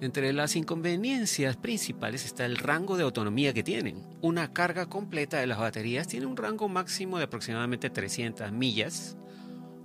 Entre 0.00 0.32
las 0.32 0.56
inconveniencias 0.56 1.56
principales 1.56 2.24
está 2.24 2.44
el 2.44 2.56
rango 2.56 2.96
de 2.96 3.04
autonomía 3.04 3.54
que 3.54 3.62
tienen. 3.62 4.02
Una 4.20 4.52
carga 4.52 4.86
completa 4.86 5.38
de 5.38 5.46
las 5.46 5.58
baterías 5.58 6.08
tiene 6.08 6.26
un 6.26 6.36
rango 6.36 6.68
máximo 6.68 7.18
de 7.18 7.24
aproximadamente 7.24 7.88
300 7.88 8.50
millas 8.50 9.16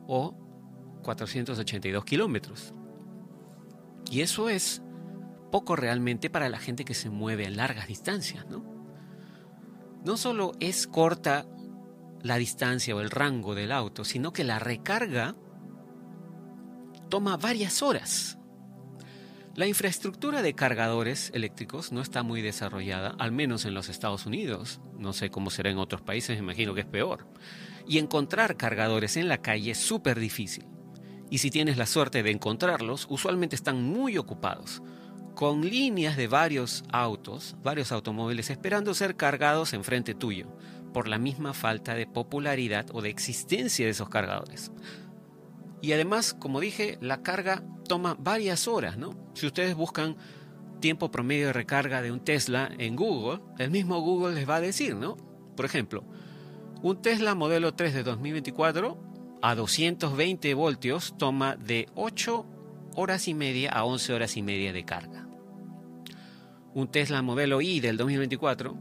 o 0.08 0.36
482 1.04 2.04
kilómetros. 2.04 2.74
Y 4.10 4.22
eso 4.22 4.50
es 4.50 4.82
poco 5.52 5.76
realmente 5.76 6.30
para 6.30 6.50
la 6.50 6.60
gente 6.60 6.84
que 6.84 6.94
se 6.94 7.10
mueve 7.10 7.46
a 7.46 7.52
largas 7.52 7.88
distancias, 7.88 8.48
¿no? 8.48 8.66
No 10.04 10.18
solo 10.18 10.54
es 10.60 10.88
corta 10.88 11.46
la 12.22 12.38
distancia 12.38 12.96
o 12.96 13.02
el 13.02 13.12
rango 13.12 13.56
del 13.56 13.72
auto, 13.72 14.04
sino 14.04 14.34
que 14.34 14.44
la 14.44 14.58
recarga 14.58 15.36
toma 17.10 17.38
varias 17.38 17.82
horas. 17.82 18.38
La 19.56 19.66
infraestructura 19.66 20.44
de 20.44 20.54
cargadores 20.54 21.32
eléctricos 21.34 21.92
no 21.92 22.02
está 22.02 22.22
muy 22.22 22.44
desarrollada, 22.44 23.16
al 23.18 23.32
menos 23.32 23.66
en 23.66 23.74
los 23.74 23.90
Estados 23.90 24.28
Unidos. 24.28 24.82
No 25.00 25.14
sé 25.14 25.32
cómo 25.32 25.50
será 25.50 25.72
en 25.72 25.80
otros 25.80 26.04
países, 26.04 26.38
imagino 26.38 26.76
que 26.76 26.82
es 26.82 26.86
peor. 26.86 27.28
Y 27.88 27.98
encontrar 27.98 28.56
cargadores 28.56 29.18
en 29.18 29.28
la 29.28 29.42
calle 29.42 29.72
es 29.72 29.80
súper 29.80 30.20
difícil. 30.20 30.68
Y 31.32 31.40
si 31.40 31.50
tienes 31.50 31.78
la 31.78 31.88
suerte 31.88 32.22
de 32.22 32.30
encontrarlos, 32.30 33.08
usualmente 33.10 33.56
están 33.56 33.84
muy 33.84 34.20
ocupados, 34.20 34.84
con 35.34 35.62
líneas 35.62 36.18
de 36.18 36.28
varios 36.28 36.84
autos, 36.92 37.56
varios 37.64 37.92
automóviles 37.92 38.50
esperando 38.50 38.94
ser 38.94 39.16
cargados 39.16 39.74
enfrente 39.74 40.14
tuyo, 40.14 40.48
por 40.94 41.08
la 41.08 41.18
misma 41.18 41.54
falta 41.54 41.96
de 41.96 42.08
popularidad 42.08 42.88
o 42.94 43.02
de 43.02 43.10
existencia 43.10 43.86
de 43.86 43.92
esos 43.92 44.10
cargadores. 44.10 44.72
Y 45.82 45.92
además, 45.92 46.34
como 46.34 46.60
dije, 46.60 46.98
la 47.02 47.22
carga 47.22 47.64
toma 47.88 48.16
varias 48.20 48.68
horas, 48.68 48.98
¿no? 48.98 49.12
Si 49.34 49.46
ustedes 49.46 49.76
buscan 49.76 50.18
tiempo 50.80 51.12
promedio 51.12 51.48
de 51.48 51.54
recarga 51.54 52.02
de 52.02 52.12
un 52.12 52.20
Tesla 52.20 52.70
en 52.78 52.96
Google, 52.96 53.42
el 53.58 53.72
mismo 53.72 54.00
Google 54.02 54.36
les 54.36 54.50
va 54.50 54.56
a 54.56 54.62
decir, 54.62 54.96
¿no? 54.96 55.18
Por 55.56 55.66
ejemplo, 55.66 56.04
un 56.82 57.02
Tesla 57.02 57.36
modelo 57.36 57.74
3 57.74 57.94
de 57.94 58.04
2024 58.04 58.98
a 59.42 59.56
220 59.56 60.54
voltios 60.54 61.16
toma 61.18 61.56
de 61.56 61.88
8 61.96 62.46
horas 62.96 63.28
y 63.28 63.34
media 63.34 63.72
a 63.72 63.84
11 63.84 64.14
horas 64.14 64.38
y 64.38 64.42
media 64.42 64.74
de 64.74 64.86
carga. 64.86 65.28
Un 66.74 66.88
Tesla 66.90 67.22
modelo 67.22 67.62
I 67.62 67.80
del 67.80 67.98
2024 67.98 68.78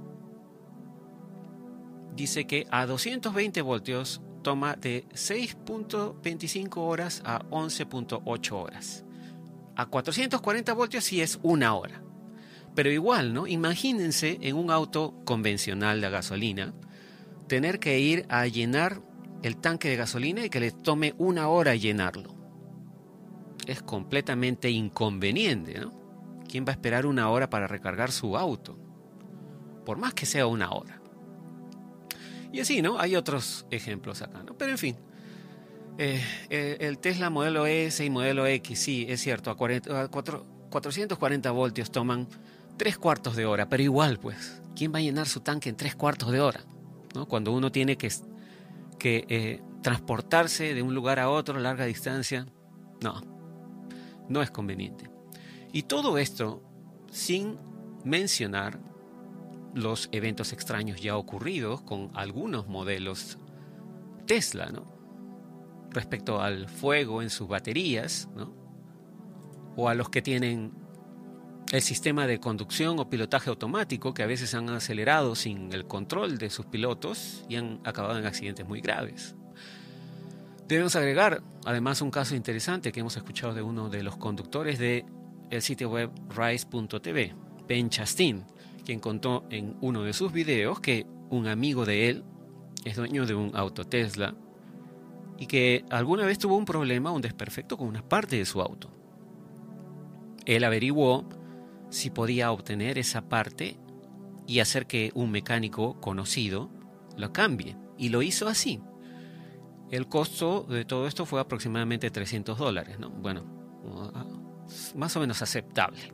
dice 2.15 2.47
que 2.47 2.67
a 2.71 2.87
220 2.87 3.63
voltios 3.63 4.21
toma 4.47 4.77
de 4.77 5.05
6.25 5.09 6.77
horas 6.77 7.21
a 7.25 7.41
11.8 7.51 8.53
horas. 8.53 9.05
A 9.75 9.87
440 9.87 10.73
voltios 10.73 11.03
sí 11.03 11.21
es 11.21 11.41
una 11.43 11.75
hora. 11.75 12.01
Pero 12.77 12.89
igual, 12.89 13.35
¿no? 13.35 13.49
Imagínense 13.49 14.39
en 14.41 14.55
un 14.55 14.71
auto 14.71 15.21
convencional 15.25 16.01
de 16.01 16.11
gasolina 16.11 16.75
tener 17.49 17.81
que 17.81 17.99
ir 17.99 18.25
a 18.29 18.47
llenar 18.47 19.03
el 19.43 19.57
tanque 19.57 19.89
de 19.89 19.97
gasolina 19.97 20.45
y 20.45 20.49
que 20.49 20.61
le 20.61 20.71
tome 20.71 21.17
una 21.19 21.49
hora 21.49 21.75
llenarlo. 21.75 22.37
Es 23.67 23.83
completamente 23.83 24.71
inconveniente, 24.71 25.81
¿no? 25.81 25.91
¿Quién 26.49 26.65
va 26.65 26.69
a 26.69 26.75
esperar 26.75 27.05
una 27.05 27.31
hora 27.31 27.51
para 27.51 27.67
recargar 27.67 28.13
su 28.13 28.37
auto? 28.37 28.79
Por 29.85 29.99
más 29.99 30.15
que 30.15 30.25
sea 30.25 30.47
una 30.47 30.71
hora. 30.71 30.96
Y 32.57 32.61
así, 32.61 32.81
¿no? 32.81 32.99
Hay 32.99 33.17
otros 33.17 33.67
ejemplos 33.71 34.23
acá, 34.23 34.43
¿no? 34.43 34.57
Pero 34.57 34.71
en 34.71 34.79
fin, 34.79 34.97
eh, 35.99 36.25
eh, 36.49 36.79
el 36.81 36.97
Tesla 36.97 37.29
modelo 37.29 37.67
S 37.67 38.03
y 38.03 38.09
modelo 38.09 38.47
X, 38.47 38.79
sí, 38.79 39.05
es 39.11 39.21
cierto, 39.21 39.51
a, 39.51 39.57
440 39.59 41.51
voltios 41.51 41.91
toman 41.91 42.27
tres 42.79 42.97
cuartos 42.97 43.37
de 43.37 43.45
hora, 43.45 43.69
pero 43.69 43.83
igual, 43.83 44.19
pues, 44.19 44.63
¿quién 44.75 44.91
va 44.91 45.01
a 45.01 45.03
llenar 45.03 45.29
su 45.29 45.41
tanque 45.41 45.69
en 45.69 45.77
tres 45.77 45.97
cuartos 45.97 46.33
de 46.33 46.41
hora? 46.41 46.65
¿No? 47.15 47.29
Cuando 47.29 47.53
uno 47.53 47.71
tiene 47.71 47.99
que, 47.99 48.11
que 48.99 49.27
eh, 49.29 49.61
transportarse 49.83 50.73
de 50.73 50.81
un 50.81 50.95
lugar 50.95 51.19
a 51.19 51.29
otro 51.29 51.59
a 51.59 51.61
larga 51.61 51.85
distancia, 51.85 52.47
no, 53.03 53.21
no 54.31 54.41
es 54.41 54.51
conveniente. 54.51 55.11
Y 55.75 55.83
todo 55.83 56.17
esto 56.17 56.63
sin 57.11 57.59
mencionar 58.03 58.81
los 59.77 60.09
eventos 60.11 60.53
extraños 60.53 61.01
ya 61.01 61.17
ocurridos 61.17 61.83
con 61.83 62.11
algunos 62.15 62.67
modelos 62.67 63.39
Tesla, 64.27 64.71
¿no? 64.73 64.85
Respecto 65.91 66.41
al 66.41 66.69
fuego 66.69 67.23
en 67.23 67.31
sus 67.31 67.47
baterías. 67.47 68.29
O 69.77 69.89
a 69.91 69.95
los 69.95 70.09
que 70.09 70.23
tienen 70.23 70.73
el 71.71 71.83
sistema 71.83 72.27
de 72.27 72.41
conducción 72.41 72.99
o 72.99 73.11
pilotaje 73.11 73.51
automático 73.51 74.15
que 74.15 74.23
a 74.23 74.27
veces 74.27 74.55
han 74.55 74.71
acelerado 74.71 75.35
sin 75.35 75.73
el 75.73 75.87
control 75.87 76.39
de 76.39 76.49
sus 76.49 76.65
pilotos 76.67 77.45
y 77.49 77.57
han 77.57 77.81
acabado 77.85 78.19
en 78.19 78.25
accidentes 78.25 78.67
muy 78.67 78.81
graves. 78.81 79.35
Debemos 80.67 80.97
agregar 80.97 81.43
además 81.67 82.01
un 82.01 82.11
caso 82.11 82.35
interesante 82.35 82.93
que 82.93 83.01
hemos 83.01 83.17
escuchado 83.17 83.53
de 83.53 83.63
uno 83.63 83.91
de 83.91 84.03
los 84.03 84.17
conductores 84.17 84.79
de 84.79 85.05
el 85.51 85.63
sitio 85.63 85.91
web 85.91 86.11
rise.tv, 86.31 87.35
Ben 87.69 87.91
Chastin, 87.91 88.45
quien 88.87 89.01
contó 89.01 89.45
en 89.51 89.77
uno 89.81 90.05
de 90.05 90.13
sus 90.13 90.33
videos 90.33 90.81
que 90.81 91.07
un 91.29 91.49
amigo 91.49 91.85
de 91.85 92.09
él 92.09 92.25
es 92.85 92.97
dueño 92.97 93.27
de 93.27 93.35
un 93.35 93.55
auto 93.55 93.85
Tesla 93.85 94.35
y 95.39 95.47
que 95.47 95.85
alguna 95.91 96.25
vez 96.25 96.39
tuvo 96.39 96.57
un 96.57 96.65
problema, 96.65 97.11
un 97.11 97.21
desperfecto 97.21 97.77
con 97.77 97.89
una 97.89 98.09
parte 98.09 98.37
de 98.37 98.47
su 98.47 98.63
auto. 98.63 98.91
Él 100.47 100.63
averiguó 100.63 101.29
si 101.91 102.11
podía 102.11 102.53
obtener 102.53 102.97
esa 102.97 103.29
parte 103.29 103.77
y 104.47 104.61
hacer 104.61 104.87
que 104.87 105.11
un 105.15 105.33
mecánico 105.33 106.01
conocido 106.01 106.71
lo 107.17 107.33
cambie. 107.33 107.77
Y 107.99 108.11
lo 108.11 108.23
hizo 108.23 108.47
así. 108.47 108.81
El 109.91 110.07
costo 110.07 110.63
de 110.63 110.85
todo 110.85 111.09
esto 111.09 111.27
fue 111.27 111.41
aproximadamente 111.41 112.11
300 112.11 112.57
dólares, 112.57 112.99
¿no? 113.01 113.11
Bueno, 113.11 113.45
más 114.95 115.17
o 115.17 115.21
menos 115.21 115.43
aceptable. 115.43 116.13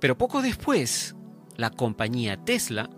Pero 0.00 0.16
poco 0.16 0.40
después, 0.40 1.14
la 1.56 1.70
compañía 1.70 2.36
Tesla 2.36 2.90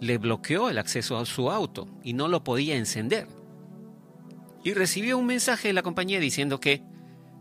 le 0.00 0.18
bloqueó 0.18 0.70
el 0.70 0.78
acceso 0.78 1.18
a 1.18 1.24
su 1.24 1.50
auto 1.50 1.88
y 2.02 2.12
no 2.12 2.28
lo 2.28 2.44
podía 2.44 2.76
encender. 2.76 3.28
Y 4.62 4.72
recibió 4.72 5.18
un 5.18 5.26
mensaje 5.26 5.68
de 5.68 5.74
la 5.74 5.82
compañía 5.82 6.20
diciendo 6.20 6.60
que 6.60 6.82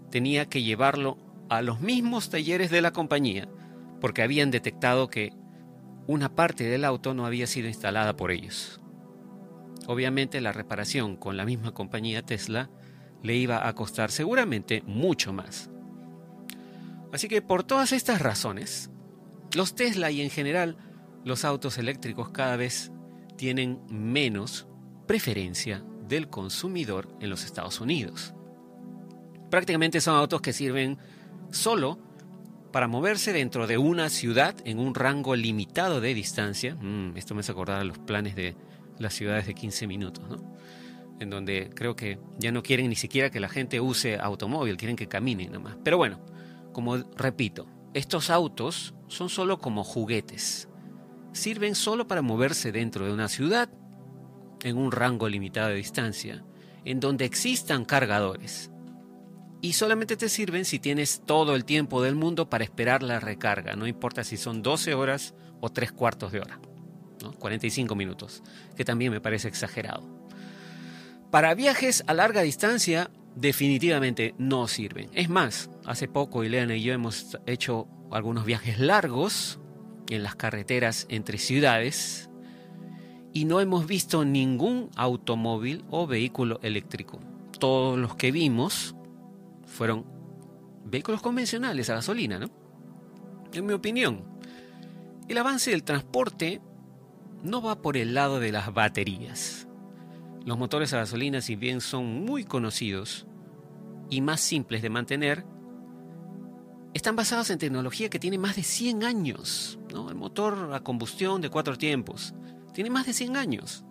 tenía 0.09 0.47
que 0.47 0.62
llevarlo 0.62 1.17
a 1.49 1.62
los 1.62 1.81
mismos 1.81 2.29
talleres 2.29 2.69
de 2.71 2.81
la 2.81 2.91
compañía 2.91 3.47
porque 4.01 4.21
habían 4.21 4.51
detectado 4.51 5.09
que 5.09 5.31
una 6.07 6.36
parte 6.36 6.65
del 6.65 6.83
auto 6.83 7.13
no 7.13 7.25
había 7.25 7.47
sido 7.47 7.67
instalada 7.67 8.15
por 8.15 8.31
ellos. 8.31 8.81
Obviamente 9.88 10.41
la 10.41 10.51
reparación 10.51 11.15
con 11.15 11.38
la 11.38 11.45
misma 11.45 11.73
compañía 11.73 12.21
Tesla 12.21 12.69
le 13.21 13.36
iba 13.36 13.67
a 13.67 13.73
costar 13.73 14.12
seguramente 14.12 14.83
mucho 14.86 15.31
más. 15.31 15.69
Así 17.13 17.27
que 17.27 17.41
por 17.41 17.63
todas 17.63 17.91
estas 17.91 18.21
razones, 18.21 18.89
los 19.55 19.75
Tesla 19.75 20.11
y 20.11 20.21
en 20.21 20.29
general 20.29 20.77
los 21.23 21.45
autos 21.45 21.77
eléctricos 21.77 22.29
cada 22.29 22.55
vez 22.55 22.91
tienen 23.37 23.79
menos 23.89 24.67
preferencia 25.07 25.83
del 26.07 26.29
consumidor 26.29 27.07
en 27.19 27.29
los 27.29 27.43
Estados 27.45 27.81
Unidos. 27.81 28.33
Prácticamente 29.49 30.01
son 30.01 30.15
autos 30.15 30.41
que 30.41 30.53
sirven 30.53 30.97
solo 31.51 31.99
para 32.71 32.87
moverse 32.87 33.33
dentro 33.33 33.67
de 33.67 33.77
una 33.77 34.09
ciudad 34.09 34.55
en 34.65 34.79
un 34.79 34.95
rango 34.95 35.35
limitado 35.35 36.01
de 36.01 36.13
distancia. 36.13 36.75
Mm, 36.75 37.15
esto 37.15 37.35
me 37.35 37.41
hace 37.41 37.51
acordar 37.51 37.79
a 37.79 37.83
los 37.83 37.99
planes 37.99 38.35
de 38.35 38.55
las 38.97 39.13
ciudades 39.13 39.45
de 39.45 39.53
15 39.53 39.85
minutos, 39.87 40.27
¿no? 40.27 40.55
En 41.19 41.29
donde 41.29 41.69
creo 41.73 41.95
que 41.95 42.17
ya 42.39 42.51
no 42.51 42.63
quieren 42.63 42.89
ni 42.89 42.95
siquiera 42.95 43.29
que 43.29 43.39
la 43.39 43.47
gente 43.47 43.79
use 43.79 44.17
automóvil, 44.17 44.75
quieren 44.75 44.95
que 44.95 45.07
camine 45.07 45.47
nomás. 45.47 45.77
Pero 45.83 45.97
bueno, 45.97 46.19
como 46.73 46.97
repito, 46.97 47.67
estos 47.93 48.31
autos 48.31 48.95
son 49.13 49.30
solo 49.30 49.60
como 49.60 49.84
juguetes. 49.84 50.67
Sirven 51.32 51.76
solo 51.76 52.08
para 52.08 52.21
moverse 52.21 52.71
dentro 52.71 53.06
de 53.06 53.13
una 53.13 53.30
ciudad 53.30 53.69
en 54.62 54.78
un 54.78 54.91
rango 54.91 55.30
limitado 55.30 55.69
de 55.69 55.76
distancia, 55.76 56.43
en 56.86 56.99
donde 56.99 57.26
existan 57.26 57.86
cargadores. 57.86 58.71
Y 59.62 59.73
solamente 59.73 60.17
te 60.17 60.30
sirven 60.30 60.65
si 60.65 60.80
tienes 60.80 61.21
todo 61.26 61.56
el 61.56 61.63
tiempo 61.63 62.02
del 62.02 62.15
mundo 62.15 62.49
para 62.49 62.63
esperar 62.63 63.04
la 63.04 63.19
recarga, 63.19 63.76
no 63.76 63.88
importa 63.88 64.23
si 64.23 64.36
son 64.36 64.62
12 64.62 64.93
horas 64.93 65.34
o 65.62 65.69
3 65.69 65.91
cuartos 65.91 66.32
de 66.32 66.39
hora, 66.39 66.60
45 67.39 67.95
minutos, 67.95 68.43
que 68.76 68.84
también 68.84 69.12
me 69.12 69.21
parece 69.21 69.47
exagerado. 69.47 70.28
Para 71.32 71.56
viajes 71.56 72.04
a 72.08 72.13
larga 72.13 72.41
distancia, 72.41 73.10
definitivamente 73.36 74.36
no 74.38 74.67
sirven. 74.67 75.10
Es 75.13 75.30
más, 75.30 75.69
hace 75.86 76.08
poco 76.08 76.43
Ileana 76.43 76.76
y 76.76 76.84
yo 76.84 76.93
hemos 76.93 77.38
hecho 77.45 77.88
algunos 78.15 78.45
viajes 78.45 78.80
largos 78.80 79.60
en 80.10 80.23
las 80.23 80.36
carreteras 80.36 81.06
entre 81.10 81.38
ciudades 81.38 82.30
y 83.34 83.45
no 83.45 83.60
hemos 83.60 83.88
visto 83.88 84.26
ningún 84.26 84.89
automóvil 84.95 85.84
o 85.89 86.06
vehículo 86.06 86.60
eléctrico. 86.62 87.19
Todos 87.60 87.97
los 87.97 88.15
que 88.15 88.32
vimos 88.32 88.95
fueron 89.65 90.06
vehículos 90.86 91.21
convencionales 91.21 91.89
a 91.89 91.95
gasolina, 91.95 92.39
¿no? 92.39 92.47
en 93.54 93.65
mi 93.65 93.73
opinión. 93.73 94.23
El 95.28 95.38
avance 95.38 95.71
del 95.71 95.84
transporte 95.84 96.62
no 97.43 97.62
va 97.62 97.82
por 97.82 97.97
el 97.97 98.13
lado 98.13 98.39
de 98.39 98.52
las 98.52 98.73
baterías. 98.73 99.67
Los 100.45 100.58
motores 100.58 100.93
a 100.93 100.97
gasolina, 100.97 101.41
si 101.41 101.56
bien 101.56 101.82
son 101.82 102.26
muy 102.26 102.43
conocidos 102.43 103.26
y 104.10 104.21
más 104.21 104.41
simples 104.41 104.82
de 104.82 104.89
mantener, 104.89 105.45
están 106.93 107.15
basados 107.15 107.49
en 107.49 107.60
tecnología 107.60 108.10
que 108.10 108.19
tiene 108.19 108.38
más 108.38 108.56
de 108.56 108.63
100 108.63 109.03
años. 109.03 109.79
El 109.89 110.15
motor 110.15 110.71
a 110.73 110.82
combustión 110.82 111.41
de 111.41 111.49
cuatro 111.49 111.77
tiempos 111.77 112.34
tiene 112.73 112.89
más 112.89 113.06
de 113.06 113.13
100 113.13 113.38
años. 113.38 113.84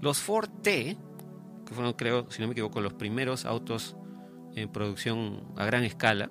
Los 0.00 0.18
Ford 0.18 0.48
T, 0.62 0.96
que 1.66 1.74
fueron, 1.74 1.92
creo, 1.94 2.30
si 2.30 2.40
no 2.40 2.48
me 2.48 2.52
equivoco, 2.52 2.80
los 2.80 2.94
primeros 2.94 3.44
autos 3.44 3.96
en 4.54 4.68
producción 4.68 5.44
a 5.56 5.64
gran 5.64 5.84
escala, 5.84 6.30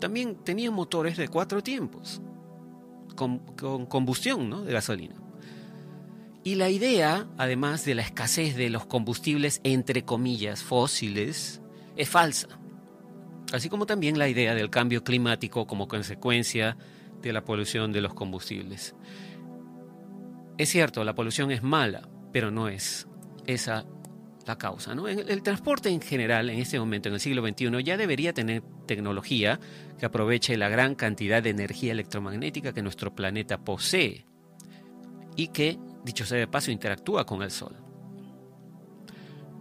también 0.00 0.36
tenían 0.36 0.74
motores 0.74 1.16
de 1.16 1.28
cuatro 1.28 1.62
tiempos, 1.62 2.20
con, 3.16 3.38
combustión 3.86 4.64
de 4.64 4.72
gasolina. 4.72 5.14
Y 6.44 6.54
la 6.54 6.70
idea, 6.70 7.26
además 7.36 7.84
de 7.84 7.94
la 7.94 8.02
escasez 8.02 8.56
de 8.56 8.70
los 8.70 8.86
combustibles, 8.86 9.60
entre 9.64 10.04
comillas, 10.04 10.62
fósiles, 10.62 11.60
es 11.96 12.08
falsa. 12.08 12.48
Así 13.52 13.68
como 13.68 13.86
también 13.86 14.18
la 14.18 14.28
idea 14.28 14.54
del 14.54 14.70
cambio 14.70 15.02
climático 15.04 15.66
como 15.66 15.88
consecuencia 15.88 16.76
de 17.22 17.32
la 17.32 17.44
polución 17.44 17.92
de 17.92 18.00
los 18.00 18.14
combustibles. 18.14 18.94
Es 20.58 20.68
cierto, 20.70 21.04
la 21.04 21.14
polución 21.14 21.50
es 21.50 21.62
mala, 21.62 22.08
pero 22.32 22.50
no 22.50 22.68
es 22.68 23.06
esa 23.46 23.86
la 24.48 24.56
causa. 24.56 24.94
¿no? 24.94 25.06
El, 25.06 25.42
transporte 25.42 25.90
en 25.90 26.00
general, 26.00 26.50
en 26.50 26.58
este 26.58 26.78
momento, 26.80 27.08
en 27.08 27.14
el 27.14 27.20
siglo 27.20 27.46
XXI, 27.46 27.82
ya 27.84 27.96
debería 27.96 28.32
tener 28.32 28.62
tecnología 28.86 29.60
que 29.98 30.06
aproveche 30.06 30.56
la 30.56 30.68
gran 30.68 30.94
cantidad 30.94 31.42
de 31.42 31.50
energía 31.50 31.92
electromagnética 31.92 32.72
que 32.72 32.82
nuestro 32.82 33.14
planeta 33.14 33.58
posee 33.58 34.26
y 35.36 35.48
que, 35.48 35.78
dicho 36.04 36.24
sea 36.24 36.38
de 36.38 36.48
paso, 36.48 36.70
interactúa 36.70 37.24
con 37.24 37.42
el 37.42 37.50
Sol. 37.50 37.76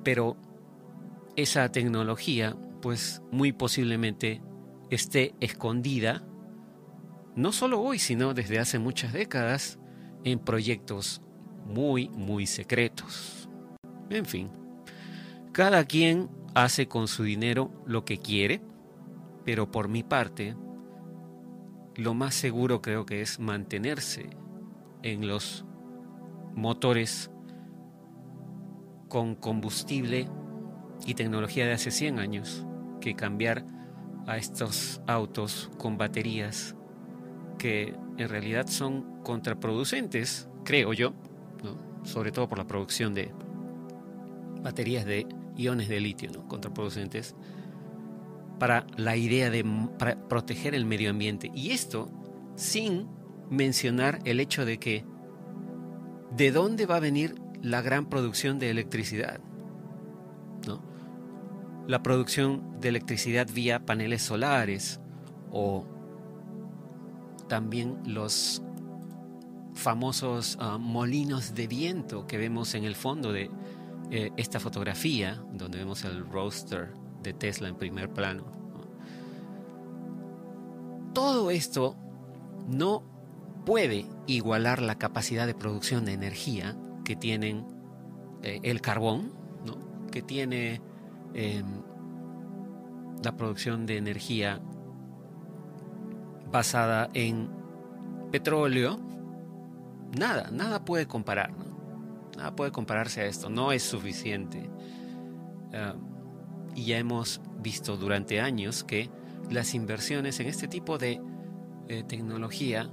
Pero 0.04 0.38
esa 1.36 1.70
tecnología, 1.72 2.56
pues 2.88 3.22
muy 3.34 3.52
posiblemente 3.52 4.42
esté 4.90 5.36
escondida, 5.42 6.24
no 7.36 7.52
solo 7.52 7.82
hoy, 7.82 8.00
sino 8.00 8.34
desde 8.34 8.60
hace 8.60 8.80
muchas 8.80 9.12
décadas, 9.12 9.78
en 10.24 10.40
proyectos 10.40 11.22
muy, 11.66 12.08
muy 12.08 12.46
secretos. 12.46 13.50
En 14.10 14.26
fin, 14.26 14.50
cada 15.52 15.84
quien 15.84 16.30
hace 16.56 16.88
con 16.88 17.10
su 17.10 17.24
dinero 17.24 17.74
lo 17.86 18.06
que 18.06 18.20
quiere, 18.20 18.62
pero 19.44 19.70
por 19.70 19.90
mi 19.90 20.04
parte, 20.04 20.56
lo 21.94 22.14
más 22.14 22.36
seguro 22.36 22.82
creo 22.82 23.06
que 23.06 23.20
es 23.20 23.38
mantenerse 23.38 24.30
en 25.04 25.28
los 25.28 25.66
motores 26.56 27.32
con 29.10 29.36
combustible 29.36 30.30
y 31.06 31.16
tecnología 31.16 31.66
de 31.66 31.74
hace 31.74 31.92
100 31.92 32.20
años 32.20 32.67
que 33.08 33.16
cambiar 33.16 33.64
a 34.26 34.38
estos 34.38 35.02
autos 35.08 35.72
con 35.78 35.98
baterías 35.98 36.76
que 37.58 37.96
en 38.18 38.28
realidad 38.28 38.68
son 38.68 39.22
contraproducentes, 39.24 40.50
creo 40.66 40.92
yo, 40.92 41.14
sobre 42.04 42.34
todo 42.34 42.50
por 42.50 42.58
la 42.58 42.68
producción 42.68 43.14
de 43.14 43.32
baterías 44.62 45.06
de 45.06 45.26
iones 45.56 45.88
de 45.88 46.02
litio, 46.02 46.32
¿no? 46.32 46.48
contraproducentes, 46.50 47.36
para 48.60 48.86
la 48.98 49.16
idea 49.16 49.50
de 49.50 49.64
proteger 50.28 50.76
el 50.76 50.86
medio 50.86 51.10
ambiente. 51.10 51.50
Y 51.54 51.72
esto 51.72 52.12
sin 52.56 53.08
mencionar 53.50 54.20
el 54.26 54.42
hecho 54.42 54.66
de 54.66 54.80
que 54.80 55.06
de 56.36 56.52
dónde 56.52 56.86
va 56.86 56.98
a 56.98 57.00
venir 57.00 57.36
la 57.62 57.82
gran 57.82 58.10
producción 58.10 58.60
de 58.60 58.70
electricidad. 58.70 59.40
La 61.88 62.04
producción 62.04 62.80
de 62.82 62.90
electricidad 62.90 63.48
vía 63.52 63.86
paneles 63.86 64.22
solares 64.22 65.00
o 65.52 65.86
también 67.48 67.98
los 68.06 68.62
famosos 69.74 70.58
ah, 70.60 70.78
molinos 70.78 71.56
de 71.56 71.68
viento 71.68 72.28
que 72.28 72.38
vemos 72.38 72.76
en 72.76 72.84
el 72.84 72.96
fondo 72.96 73.32
de 73.32 73.50
eh, 74.12 74.32
esta 74.36 74.60
fotografía, 74.60 75.42
donde 75.54 75.78
vemos 75.78 76.04
el 76.04 76.26
roadster 76.26 76.94
de 77.24 77.34
Tesla 77.34 77.70
en 77.70 77.76
primer 77.76 78.10
plano. 78.10 78.46
Todo 81.14 81.52
esto 81.52 81.96
no 82.68 83.04
puede 83.66 84.06
igualar 84.28 84.82
la 84.82 84.98
capacidad 84.98 85.48
de 85.48 85.56
producción 85.56 86.06
de 86.06 86.14
energía 86.14 86.76
que 87.06 87.16
tienen 87.16 87.66
eh, 88.44 88.60
el 88.64 88.82
carbón, 88.82 89.32
que 90.12 90.22
tiene 90.22 90.82
em, 91.34 91.66
la 93.24 93.36
producción 93.36 93.86
de 93.86 93.98
energía 93.98 94.62
basada 96.52 97.10
en 97.14 97.50
petróleo, 98.32 99.00
nada, 100.18 100.50
nada 100.52 100.84
puede 100.86 101.08
comparar. 101.08 101.52
Nada 102.38 102.56
puede 102.56 102.72
compararse 102.72 103.22
a 103.22 103.26
esto, 103.26 103.50
no 103.50 103.72
es 103.72 103.84
suficiente. 103.84 104.70
Ah, 105.74 105.96
y 106.76 106.86
ya 106.86 107.00
hemos 107.00 107.42
visto 107.60 107.98
durante 107.98 108.40
años 108.40 108.84
que 108.84 109.10
las 109.50 109.74
inversiones 109.74 110.40
en 110.40 110.48
este 110.48 110.68
tipo 110.68 110.98
de 110.98 111.20
eh, 111.88 112.04
tecnología 112.04 112.90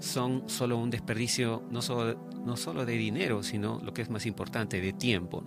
son 0.00 0.48
solo 0.48 0.78
un 0.78 0.90
desperdicio 0.90 1.62
no 1.70 1.80
solo, 1.82 2.18
no 2.44 2.56
solo 2.56 2.84
de 2.84 2.94
dinero, 2.94 3.42
sino 3.42 3.80
lo 3.80 3.94
que 3.94 4.02
es 4.02 4.10
más 4.10 4.26
importante, 4.26 4.80
de 4.80 4.92
tiempo. 4.92 5.44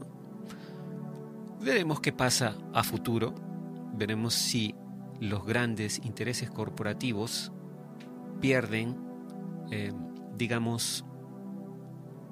Veremos 1.59 1.99
qué 2.01 2.13
pasa 2.13 2.55
a 2.73 2.83
futuro, 2.83 3.33
veremos 3.93 4.33
si 4.33 4.75
los 5.19 5.45
grandes 5.45 5.99
intereses 6.05 6.51
corporativos 6.51 7.51
pierden, 8.39 8.95
eh, 9.71 9.91
digamos, 10.37 11.03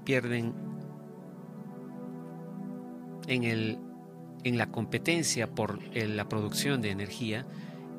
pierden 0.04 0.54
en, 3.28 3.44
el, 3.44 3.80
en 4.44 4.58
la 4.58 4.72
competencia 4.72 5.50
por 5.50 5.80
la 5.96 6.30
producción 6.30 6.82
de 6.82 6.92
energía 6.92 7.48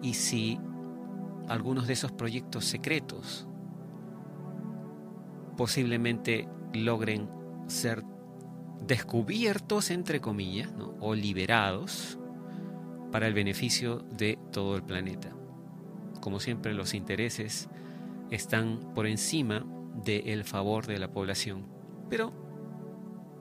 y 0.02 0.14
si 0.14 0.60
algunos 1.48 1.86
de 1.88 1.94
esos 1.94 2.12
proyectos 2.12 2.64
secretos 2.64 3.48
posiblemente 5.56 6.48
logren 6.72 7.28
ser 7.66 8.04
descubiertos, 8.80 9.90
entre 9.90 10.20
comillas, 10.20 10.70
o 11.00 11.14
liberados 11.14 12.18
para 13.12 13.26
el 13.26 13.34
beneficio 13.34 13.98
de 14.16 14.38
todo 14.52 14.76
el 14.76 14.82
planeta. 14.82 15.30
Como 16.20 16.40
siempre, 16.40 16.74
los 16.74 16.94
intereses 16.94 17.68
están 18.30 18.92
por 18.94 19.06
encima 19.06 19.64
del 20.04 20.44
favor 20.44 20.86
de 20.86 20.98
la 20.98 21.10
población. 21.10 21.66
Pero 22.10 22.32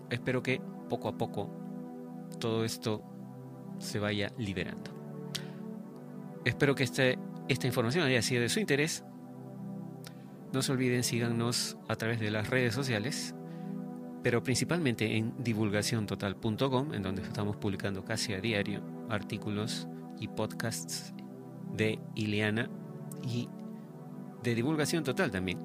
espero 0.09 0.41
que 0.43 0.61
poco 0.89 1.07
a 1.07 1.17
poco 1.17 1.49
todo 2.39 2.63
esto 2.63 3.03
se 3.79 3.99
vaya 3.99 4.31
liberando. 4.37 4.91
Espero 6.45 6.75
que 6.75 6.83
este, 6.83 7.17
esta 7.47 7.67
información 7.67 8.05
haya 8.05 8.21
sido 8.21 8.41
de 8.41 8.49
su 8.49 8.59
interés. 8.59 9.03
No 10.53 10.61
se 10.61 10.71
olviden, 10.71 11.03
síganos 11.03 11.77
a 11.87 11.95
través 11.95 12.19
de 12.19 12.31
las 12.31 12.49
redes 12.49 12.73
sociales, 12.73 13.35
pero 14.25 14.41
principalmente 14.41 15.17
en 15.17 15.35
divulgaciontotal.com, 15.37 16.95
en 16.95 17.03
donde 17.03 17.21
estamos 17.21 17.57
publicando 17.57 18.03
casi 18.03 18.33
a 18.33 18.41
diario 18.41 18.81
artículos 19.07 19.87
y 20.19 20.29
podcasts 20.29 21.13
de 21.71 21.99
Ileana 22.15 22.67
y 23.21 23.47
de 24.41 24.55
divulgación 24.55 25.03
total 25.03 25.29
también, 25.29 25.59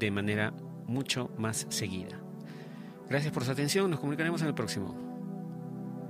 de 0.00 0.10
manera 0.10 0.52
mucho 0.88 1.30
más 1.38 1.68
seguida. 1.68 2.20
Gracias 3.08 3.32
por 3.32 3.44
su 3.44 3.52
atención, 3.52 3.88
nos 3.88 4.00
comunicaremos 4.00 4.42
en 4.42 4.48
el 4.48 4.54
próximo. 4.54 4.96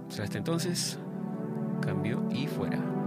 Hasta 0.09 0.39
entonces, 0.39 0.99
cambio 1.83 2.27
y 2.33 2.47
fuera. 2.47 3.00